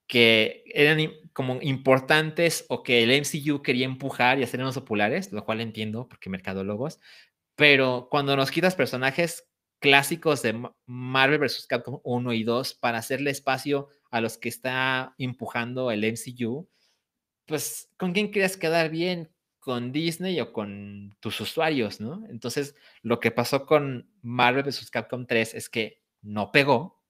[0.06, 0.98] que eran
[1.32, 6.08] como importantes o que el MCU quería empujar y hacer más populares, lo cual entiendo
[6.08, 7.00] porque mercadólogos,
[7.54, 9.48] pero cuando nos quitas personajes
[9.80, 11.66] clásicos de Marvel vs.
[11.66, 16.68] Capcom 1 y 2 para hacerle espacio a los que está empujando el MCU,
[17.50, 19.28] pues, ¿con quién quieres quedar bien?
[19.58, 22.24] ¿Con Disney o con tus usuarios, no?
[22.30, 24.90] Entonces, lo que pasó con Marvel vs.
[24.90, 27.02] Capcom 3 es que no pegó,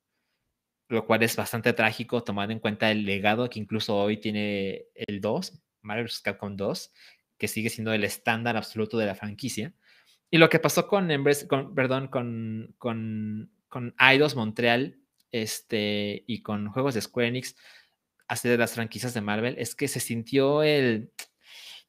[0.89, 5.21] lo cual es bastante trágico tomando en cuenta el legado que incluso hoy tiene el
[5.21, 6.23] 2, Marvel vs.
[6.23, 6.93] Capcom 2,
[7.39, 9.75] que sigue siendo el estándar absoluto de la franquicia.
[10.31, 11.09] Y lo que pasó con,
[11.49, 14.99] con perdón, con, con, con Eidos Montreal
[15.33, 17.57] este, y con juegos de Square Enix,
[18.31, 21.11] así de las franquicias de Marvel, es que se sintió el...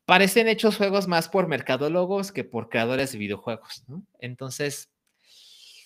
[0.05, 4.03] Parecen hechos juegos más por mercadólogos que por creadores de videojuegos, ¿no?
[4.17, 4.89] Entonces,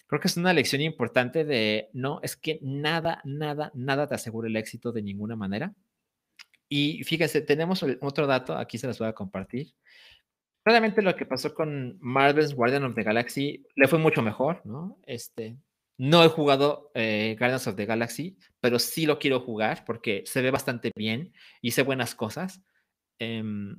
[0.07, 4.47] creo que es una lección importante de, no, es que nada, nada, nada te asegura
[4.47, 5.73] el éxito de ninguna manera.
[6.69, 9.73] Y fíjense, tenemos otro dato, aquí se los voy a compartir.
[10.63, 14.97] Realmente lo que pasó con Marvel's Guardian of the Galaxy le fue mucho mejor, ¿no?
[15.05, 15.57] Este,
[15.97, 20.41] no he jugado eh, Guardians of the Galaxy, pero sí lo quiero jugar porque se
[20.41, 22.61] ve bastante bien, hice buenas cosas.
[23.19, 23.75] Em,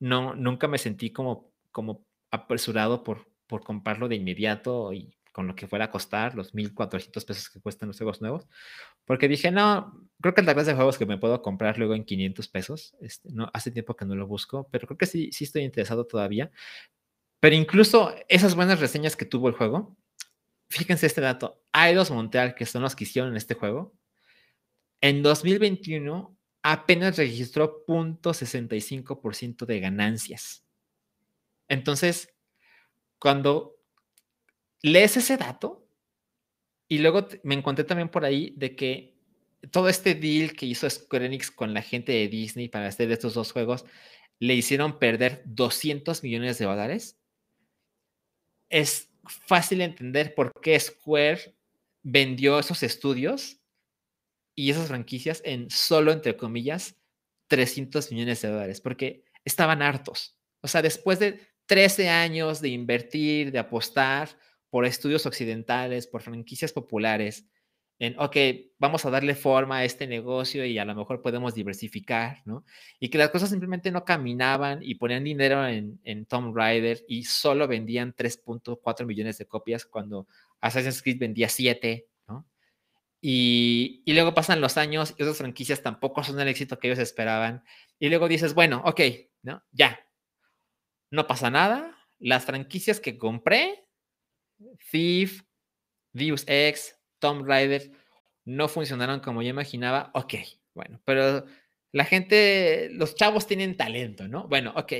[0.00, 5.56] no, nunca me sentí como, como apresurado por, por comprarlo de inmediato y con lo
[5.56, 8.46] que fuera a costar, los 1.400 pesos que cuestan los juegos nuevos,
[9.04, 11.94] porque dije, no, creo que es la clase de juegos que me puedo comprar luego
[11.94, 12.94] en 500 pesos.
[13.00, 16.06] Este, no, hace tiempo que no lo busco, pero creo que sí, sí estoy interesado
[16.06, 16.52] todavía.
[17.40, 19.96] Pero incluso esas buenas reseñas que tuvo el juego,
[20.74, 21.62] fíjense este dato,
[21.94, 23.94] dos Montreal, que son los que hicieron este juego,
[25.00, 30.66] en 2021 apenas registró 0.65% de ganancias.
[31.68, 32.34] Entonces,
[33.18, 33.76] cuando
[34.82, 35.86] lees ese dato
[36.88, 39.14] y luego me encontré también por ahí de que
[39.70, 43.34] todo este deal que hizo Square Enix con la gente de Disney para hacer estos
[43.34, 43.84] dos juegos
[44.38, 47.18] le hicieron perder 200 millones de dólares.
[48.68, 51.54] Es fácil entender por qué Square
[52.02, 53.60] vendió esos estudios
[54.54, 56.96] y esas franquicias en solo, entre comillas,
[57.48, 60.38] 300 millones de dólares, porque estaban hartos.
[60.60, 64.38] O sea, después de 13 años de invertir, de apostar,
[64.74, 67.46] por estudios occidentales, por franquicias populares,
[67.98, 68.36] en, ok,
[68.78, 72.64] vamos a darle forma a este negocio y a lo mejor podemos diversificar, ¿no?
[72.98, 77.24] Y que las cosas simplemente no caminaban y ponían dinero en, en Tomb Raider y
[77.24, 80.26] solo vendían 3.4 millones de copias cuando
[80.60, 82.46] Assassin's Creed vendía 7, ¿no?
[83.20, 86.98] Y, y, luego pasan los años y esas franquicias tampoco son el éxito que ellos
[86.98, 87.62] esperaban.
[87.98, 89.00] Y luego dices, bueno, ok,
[89.42, 89.62] ¿no?
[89.72, 90.00] Ya,
[91.10, 91.96] no pasa nada.
[92.18, 93.86] Las franquicias que compré
[94.90, 95.42] Thief,
[96.12, 97.90] Deus Ex, Tomb Raider
[98.44, 100.10] no funcionaron como yo imaginaba.
[100.12, 100.34] Ok,
[100.74, 101.46] bueno, pero
[101.90, 104.46] la gente, los chavos tienen talento, ¿no?
[104.46, 104.92] Bueno, ok,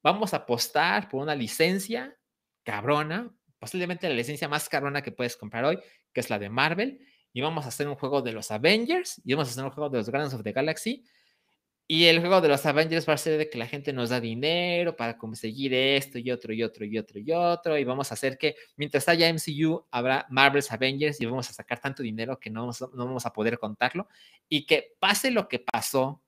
[0.00, 2.16] vamos a apostar por una licencia
[2.62, 5.80] cabrona, posiblemente la licencia más cabrona que puedes comprar hoy,
[6.12, 7.00] que es la de Marvel,
[7.32, 9.90] y vamos a hacer un juego de los Avengers, y vamos a hacer un juego
[9.90, 11.04] de los Guardians of the Galaxy,
[11.88, 14.20] y el juego de los Avengers va a ser de que la gente nos da
[14.20, 17.78] dinero para conseguir esto y otro y otro y otro y otro.
[17.78, 21.78] Y vamos a hacer que mientras haya MCU habrá Marvel's Avengers y vamos a sacar
[21.78, 24.08] tanto dinero que no vamos, a poder contarlo.
[24.48, 26.24] Y que pase lo que pasó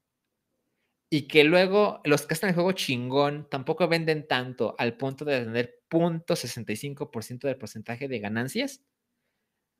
[1.10, 5.24] y que luego los que están en el juego chingón tampoco venden tanto al punto
[5.24, 8.84] de tener 0.65% del porcentaje de ganancias.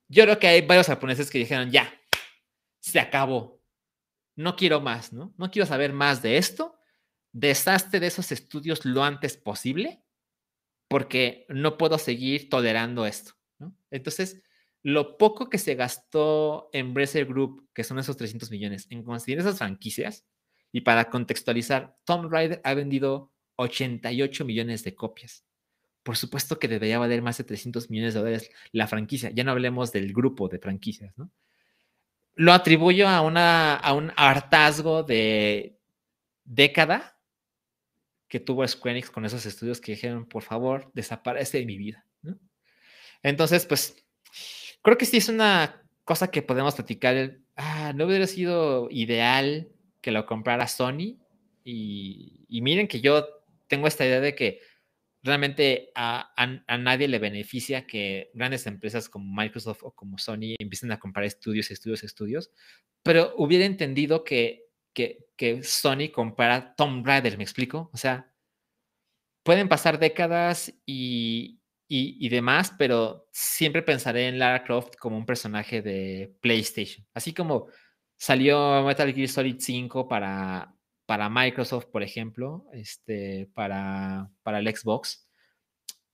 [0.09, 1.93] Yo creo que hay varios japoneses que dijeron, ya,
[2.81, 3.58] se acabó
[4.39, 5.35] no quiero más, ¿no?
[5.37, 6.79] No quiero saber más de esto.
[7.33, 10.05] Deshazte de esos estudios lo antes posible
[10.87, 13.33] porque no puedo seguir tolerando esto.
[13.91, 14.41] Entonces,
[14.85, 19.41] lo poco que se gastó en Bracer Group, que son esos 300 millones, en conseguir
[19.41, 20.25] esas franquicias,
[20.71, 25.45] y para contextualizar, Tom Raider ha vendido 88 millones de copias.
[26.05, 29.31] Por supuesto que debería valer más de 300 millones de dólares la franquicia.
[29.31, 31.33] Ya no hablemos del grupo de franquicias, ¿no?
[32.39, 35.77] Lo atribuyo a, a un hartazgo de
[36.45, 37.19] década
[38.29, 42.07] que tuvo Square Enix con esos estudios que dijeron, por favor, desaparece de mi vida.
[43.25, 44.07] Entonces, pues,
[44.83, 47.39] creo que sí es una cosa que podemos platicar.
[47.57, 49.69] Ah, no hubiera sido ideal
[50.01, 51.19] que lo comprara Sony.
[51.65, 53.27] Y miren que yo
[53.67, 54.61] tengo esta idea de que
[55.29, 56.33] realmente a,
[56.81, 61.71] nadie le beneficia que grandes empresas como Microsoft o como Sony empiecen a comprar estudios,
[61.71, 62.51] estudios, estudios,
[63.05, 67.91] pero hubiera entendido que, que, que Sony compara Tomb Raider, ¿me explico?
[67.93, 68.33] O sea,
[69.45, 75.27] pueden pasar décadas y, y, y, demás, pero siempre pensaré en Lara Croft como un
[75.27, 77.69] personaje de PlayStation, así como
[78.17, 80.75] salió Metal Gear Solid 5 para,
[81.09, 85.27] para Microsoft, por ejemplo, este, para, para el Xbox.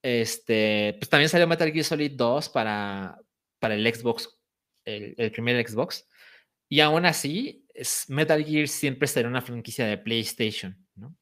[0.00, 3.18] Este, pues también salió Metal Gear Solid 2 para,
[3.58, 4.38] para el Xbox,
[4.84, 6.06] el, primer Xbox.
[6.68, 7.66] Y aún así,
[8.06, 11.16] Metal Gear siempre será una franquicia de PlayStation, ¿no?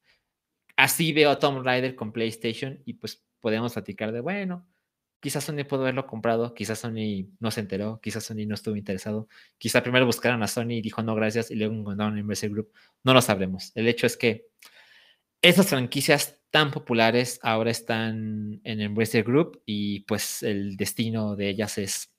[0.76, 4.68] Así veo a Tomb Raider con PlayStation y pues podemos platicar de, bueno,
[5.22, 9.28] Quizás Sony pudo haberlo comprado, quizás Sony no se enteró, quizás Sony no estuvo interesado,
[9.56, 12.72] quizás primero buscaron a Sony y dijo no gracias y luego encontraron a Mercer Group.
[13.04, 13.70] No lo sabremos.
[13.76, 14.48] El hecho es que
[15.40, 21.78] esas franquicias tan populares ahora están en Embracer Group y pues el destino de ellas
[21.78, 22.12] es,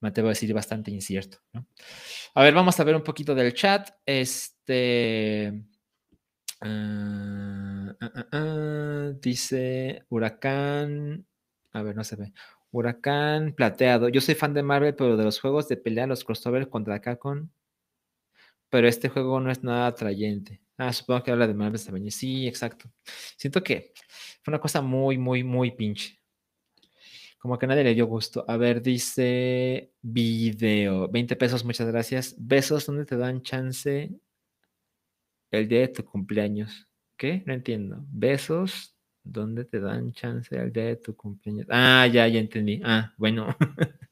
[0.00, 1.38] me atrevo a decir, bastante incierto.
[2.34, 3.90] A ver, vamos a ver un poquito del chat.
[4.06, 5.62] Este.
[6.60, 11.26] Ah, ah, ah, dice Huracán.
[11.72, 12.32] A ver, no se ve.
[12.70, 14.08] Huracán plateado.
[14.08, 17.48] Yo soy fan de Marvel, pero de los juegos de pelea, los crossover contra Capcom.
[18.70, 20.62] Pero este juego no es nada atrayente.
[20.78, 22.10] Ah, supongo que habla de Marvel también.
[22.10, 22.90] Sí, exacto.
[23.36, 23.92] Siento que
[24.42, 26.18] fue una cosa muy, muy, muy pinche.
[27.38, 28.44] Como que nadie le dio gusto.
[28.48, 31.08] A ver, dice video.
[31.08, 32.34] 20 pesos, muchas gracias.
[32.38, 34.10] Besos, ¿dónde te dan chance
[35.50, 36.88] el día de tu cumpleaños?
[37.16, 37.42] ¿Qué?
[37.46, 38.04] No entiendo.
[38.08, 41.66] Besos, ¿dónde te dan chance el día de tu cumpleaños?
[41.70, 42.80] Ah, ya, ya entendí.
[42.84, 43.56] Ah, bueno.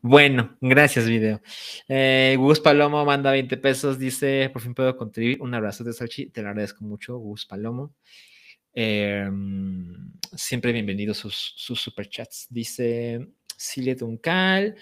[0.00, 1.42] Bueno, gracias, video.
[1.88, 5.42] Eh, Gus Palomo manda 20 pesos, dice, por fin puedo contribuir.
[5.42, 7.92] Un abrazo de Salchi, te lo agradezco mucho, Gus Palomo.
[8.72, 12.46] Em, siempre bienvenidos sus, sus superchats.
[12.48, 13.26] Dice
[13.56, 14.76] Silvia Duncal,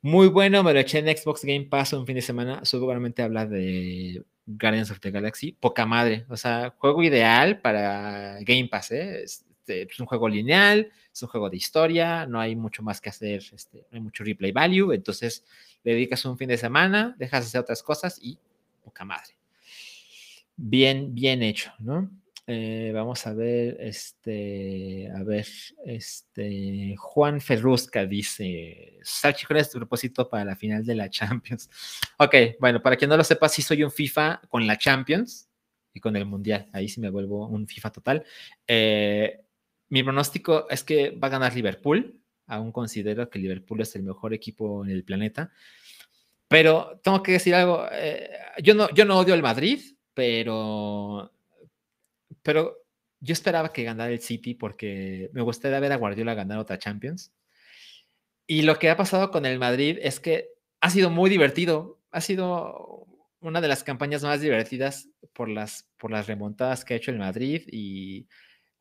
[0.00, 2.64] muy bueno, me lo eché en Xbox Game Pass un fin de semana.
[2.64, 5.52] Seguramente habla de Guardians of the Galaxy.
[5.52, 9.22] Poca madre, o sea, juego ideal para Game Pass, ¿eh?
[9.22, 13.10] Este, es un juego lineal, es un juego de historia, no hay mucho más que
[13.10, 15.44] hacer, este, no hay mucho replay value, entonces
[15.84, 18.38] le dedicas un fin de semana, dejas de hacer otras cosas y
[18.82, 19.36] poca madre.
[20.56, 22.10] Bien, bien hecho, ¿no?
[22.46, 25.46] Eh, vamos a ver, este, a ver,
[25.86, 31.70] este, Juan Ferrusca dice, Sachi, ¿cuál es tu propósito para la final de la Champions?
[32.18, 35.48] Ok, bueno, para quien no lo sepa, sí soy un FIFA con la Champions
[35.94, 38.24] y con el Mundial, ahí sí me vuelvo un FIFA total.
[38.66, 39.44] Eh,
[39.92, 42.18] mi pronóstico es que va a ganar Liverpool.
[42.46, 45.52] Aún considero que Liverpool es el mejor equipo en el planeta.
[46.48, 47.86] Pero tengo que decir algo.
[47.92, 48.30] Eh,
[48.62, 49.80] yo, no, yo no odio el Madrid,
[50.14, 51.30] pero,
[52.42, 52.78] pero
[53.20, 57.32] yo esperaba que ganara el City porque me gustaría ver a Guardiola ganar otra Champions.
[58.46, 60.48] Y lo que ha pasado con el Madrid es que
[60.80, 62.00] ha sido muy divertido.
[62.10, 63.06] Ha sido
[63.40, 67.18] una de las campañas más divertidas por las, por las remontadas que ha hecho el
[67.18, 67.62] Madrid.
[67.70, 68.26] Y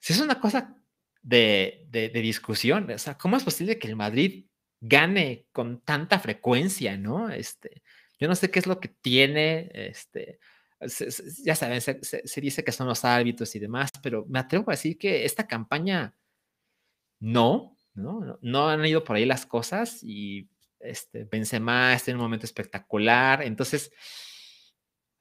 [0.01, 0.75] es una cosa
[1.21, 2.89] de, discusión.
[2.91, 4.45] O sea, ¿cómo es posible que el Madrid
[4.79, 7.29] gane con tanta frecuencia, no?
[7.29, 7.83] Este,
[8.19, 10.39] yo no sé qué es lo que tiene, este,
[11.43, 14.97] ya saben, se, dice que son los árbitros y demás, pero me atrevo a decir
[14.97, 16.15] que esta campaña
[17.19, 22.23] no, no, no han ido por ahí las cosas y este, Benzema está en un
[22.23, 23.91] momento espectacular, entonces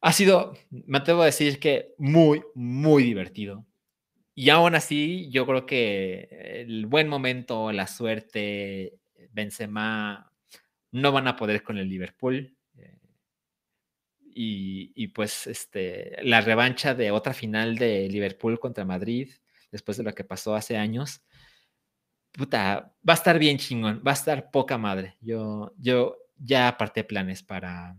[0.00, 3.66] ha sido, me atrevo a decir que muy, muy divertido,
[4.34, 8.98] y aún así, yo creo que el buen momento, la suerte,
[9.32, 10.32] Benzema
[10.92, 12.56] no van a poder con el Liverpool.
[14.34, 19.32] Y, pues este, la revancha de otra final de Liverpool contra Madrid,
[19.70, 21.22] después de lo que pasó hace años,
[22.32, 25.16] puta, va a estar bien chingón, va a estar poca madre.
[25.20, 27.96] Yo, yo ya aparté planes para,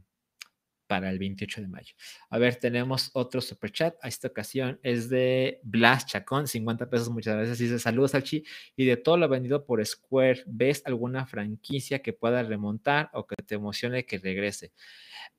[0.92, 1.96] para el 28 de mayo.
[2.30, 3.96] A ver, tenemos otro super chat.
[4.02, 7.10] A esta ocasión es de Blas Chacón, 50 pesos.
[7.10, 7.60] Muchas gracias.
[7.60, 8.44] Dice saludos, Alchi.
[8.76, 13.38] Y de todo lo vendido por Square, ¿ves alguna franquicia que pueda remontar o que
[13.38, 14.74] te emocione que regrese?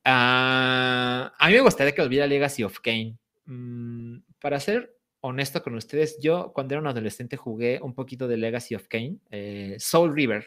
[0.02, 3.18] Ah, a mí me gustaría que volviera Legacy of Kane.
[3.44, 8.38] Mm, para ser honesto con ustedes, yo cuando era un adolescente jugué un poquito de
[8.38, 10.46] Legacy of Kane, eh, Soul River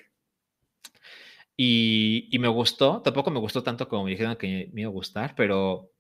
[1.58, 5.36] y, me gustó, tampoco me gustó tanto como me dijeron que me iba a gustar,
[5.36, 5.92] pero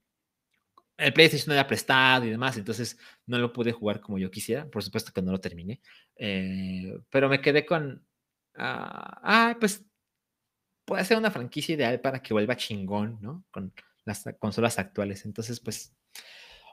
[0.97, 4.69] el PlayStation era prestado y demás, entonces no lo pude jugar como yo quisiera.
[4.69, 5.81] Por supuesto que no lo terminé,
[6.17, 8.05] eh, pero me quedé con,
[8.55, 9.85] ah, ah, pues
[10.85, 13.45] puede ser una franquicia ideal para que vuelva chingón, ¿no?
[13.51, 13.73] Con
[14.05, 15.25] las consolas actuales.
[15.25, 15.93] Entonces, pues,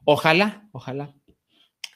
[0.05, 1.15] ojalá, ojalá.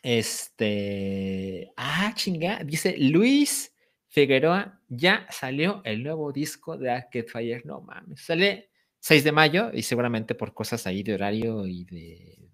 [0.03, 3.76] Este, ah, chinga, dice Luis
[4.09, 7.67] Figueroa, ya salió el nuevo disco de Arcade Fire.
[7.67, 12.51] No mames, sale 6 de mayo y seguramente por cosas ahí de horario y de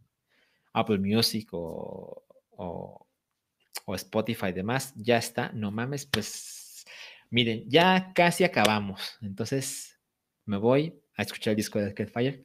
[0.72, 3.06] Apple Music o, o,
[3.94, 5.50] Spotify y demás, ya está.
[5.52, 6.84] No mames, pues
[7.30, 9.18] miren, ya casi acabamos.
[9.20, 9.98] Entonces
[10.46, 12.44] me voy a escuchar el disco de Arcade Fire.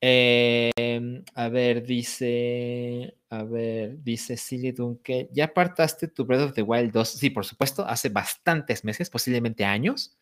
[0.00, 6.62] Em, a ver, dice, a ver, dice Silly Dunke, ¿ya apartaste tu Breath of the
[6.62, 7.08] Wild 2?
[7.08, 10.16] Sí, por supuesto, hace bastantes meses, posiblemente años.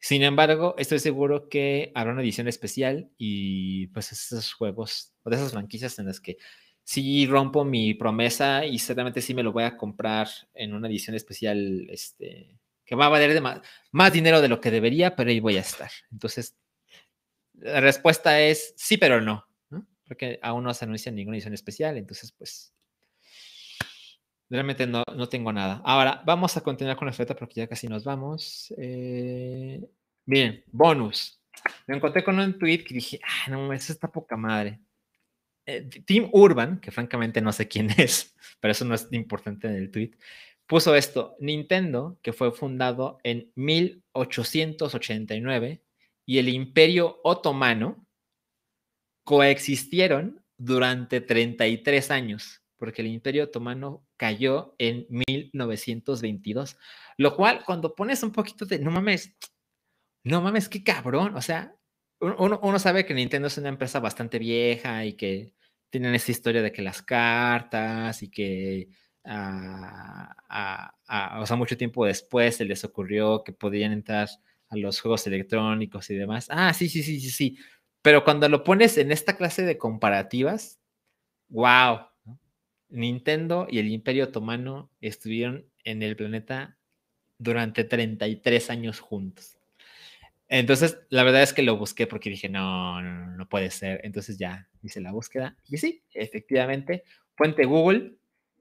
[0.00, 5.36] Sin embargo, estoy seguro que habrá una edición especial y pues esos juegos o de
[5.36, 6.36] esas franquicias en las que
[6.84, 11.16] sí rompo mi promesa y certamente sí me lo voy a comprar en una edición
[11.16, 13.60] especial, este, que va a valer más,
[13.92, 15.90] más dinero de lo que debería, pero ahí voy a estar.
[16.12, 16.56] Entonces,
[17.54, 19.46] la respuesta es sí, pero no,
[20.06, 22.74] porque aún no se anuncia ninguna edición especial, entonces pues
[24.50, 25.80] Realmente no, no tengo nada.
[25.84, 28.72] Ahora, vamos a continuar con la oferta porque ya casi nos vamos.
[28.76, 29.82] Eh,
[30.24, 31.40] bien, bonus.
[31.86, 34.80] Me encontré con un tweet que dije, ah, no, eso está poca madre.
[35.66, 39.74] Eh, Team Urban, que francamente no sé quién es, pero eso no es importante en
[39.74, 40.12] el tweet,
[40.66, 45.82] puso esto, Nintendo, que fue fundado en 1889,
[46.26, 48.06] y el Imperio Otomano
[49.24, 56.76] coexistieron durante 33 años, porque el Imperio Otomano cayó en 1922,
[57.18, 59.34] lo cual cuando pones un poquito de, no mames,
[60.24, 61.76] no mames, qué cabrón, o sea,
[62.20, 65.54] uno, sabe que Nintendo es una empresa bastante vieja y que
[65.90, 68.88] tienen esa historia de que las cartas y que
[69.24, 74.28] o sea, mucho tiempo después se les ocurrió que podían entrar
[74.76, 76.48] los juegos electrónicos y demás.
[76.50, 77.58] Ah, sí, sí, sí, sí, sí.
[78.02, 80.80] Pero cuando lo pones en esta clase de comparativas,
[81.48, 82.00] wow.
[82.90, 86.78] Nintendo y el Imperio Otomano estuvieron en el planeta
[87.38, 89.58] durante 33 años juntos.
[90.48, 94.00] Entonces, la verdad es que lo busqué porque dije, no, no, no puede ser.
[94.04, 95.56] Entonces ya hice la búsqueda.
[95.68, 97.04] Y sí, efectivamente,
[97.34, 98.14] fuente Google,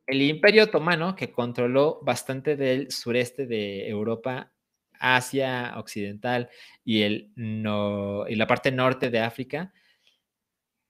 [0.08, 4.53] el Imperio Otomano, que controló bastante del sureste de Europa,
[5.00, 6.50] Asia Occidental
[6.84, 9.74] y, el no, y la parte norte de África,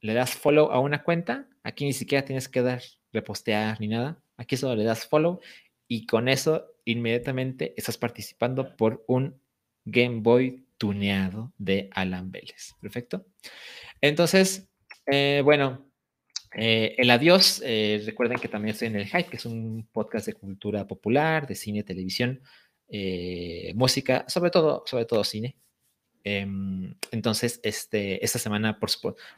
[0.00, 1.46] le das follow a una cuenta.
[1.62, 2.80] Aquí ni siquiera tienes que dar
[3.12, 4.22] repostear ni nada.
[4.36, 5.40] Aquí solo le das follow
[5.86, 9.40] y con eso inmediatamente estás participando por un
[9.84, 12.74] Game Boy tuneado de Alan Vélez.
[12.80, 13.26] Perfecto.
[14.00, 14.68] Entonces,
[15.06, 15.90] eh, bueno,
[16.54, 17.62] eh, el adiós.
[17.64, 21.46] Eh, recuerden que también estoy en el Hype, que es un podcast de cultura popular,
[21.46, 22.42] de cine, televisión.
[23.74, 25.56] Música, sobre todo, sobre todo cine.
[26.24, 28.90] Em, entonces, este, esta semana, por,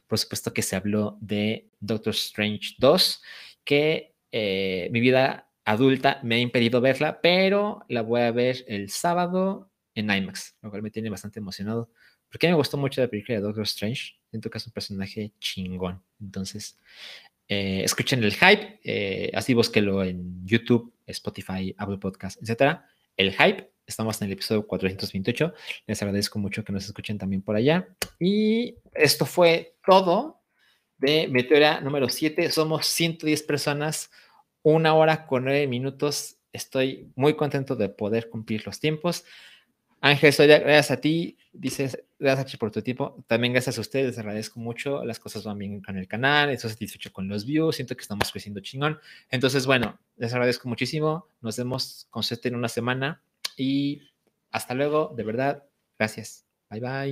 [0.07, 3.23] por, supuesto que se habló de Doctor Strange 2,
[3.65, 8.91] que eh, mi vida adulta me ha impedido verla, pero la voy a ver el
[8.91, 11.91] sábado en IMAX, lo cual me tiene bastante emocionado,
[12.31, 16.03] porque me gustó mucho la película de Doctor Strange, siento que es un personaje chingón.
[16.21, 16.79] Entonces,
[17.49, 22.87] eh, escuchen el hype, así búsquelo en YouTube, Spotify, Apple Podcast, etcétera
[23.21, 23.71] el hype.
[23.87, 25.53] Estamos en el episodio 428.
[25.87, 27.89] Les agradezco mucho que nos escuchen también por allá.
[28.19, 30.40] Y esto fue todo
[31.01, 32.51] de Meteora número 7.
[32.51, 34.11] Somos 110 personas,
[34.63, 36.37] una hora con nueve minutos.
[36.53, 39.25] Estoy muy contento de poder cumplir los tiempos.
[40.03, 41.37] Ángel, soy gracias a ti.
[41.53, 43.23] Dices, gracias por tu tiempo.
[43.27, 45.05] También gracias a ustedes, les agradezco mucho.
[45.05, 48.31] Las cosas van bien con el canal, estoy satisfecho con los views, siento que estamos
[48.31, 48.99] creciendo chingón.
[49.31, 51.27] Entonces, bueno, les agradezco muchísimo.
[51.41, 53.23] Nos vemos con en una semana
[53.57, 54.03] y
[54.51, 55.65] hasta luego, de verdad.
[55.99, 56.47] Gracias.
[56.71, 57.09] Bye bye.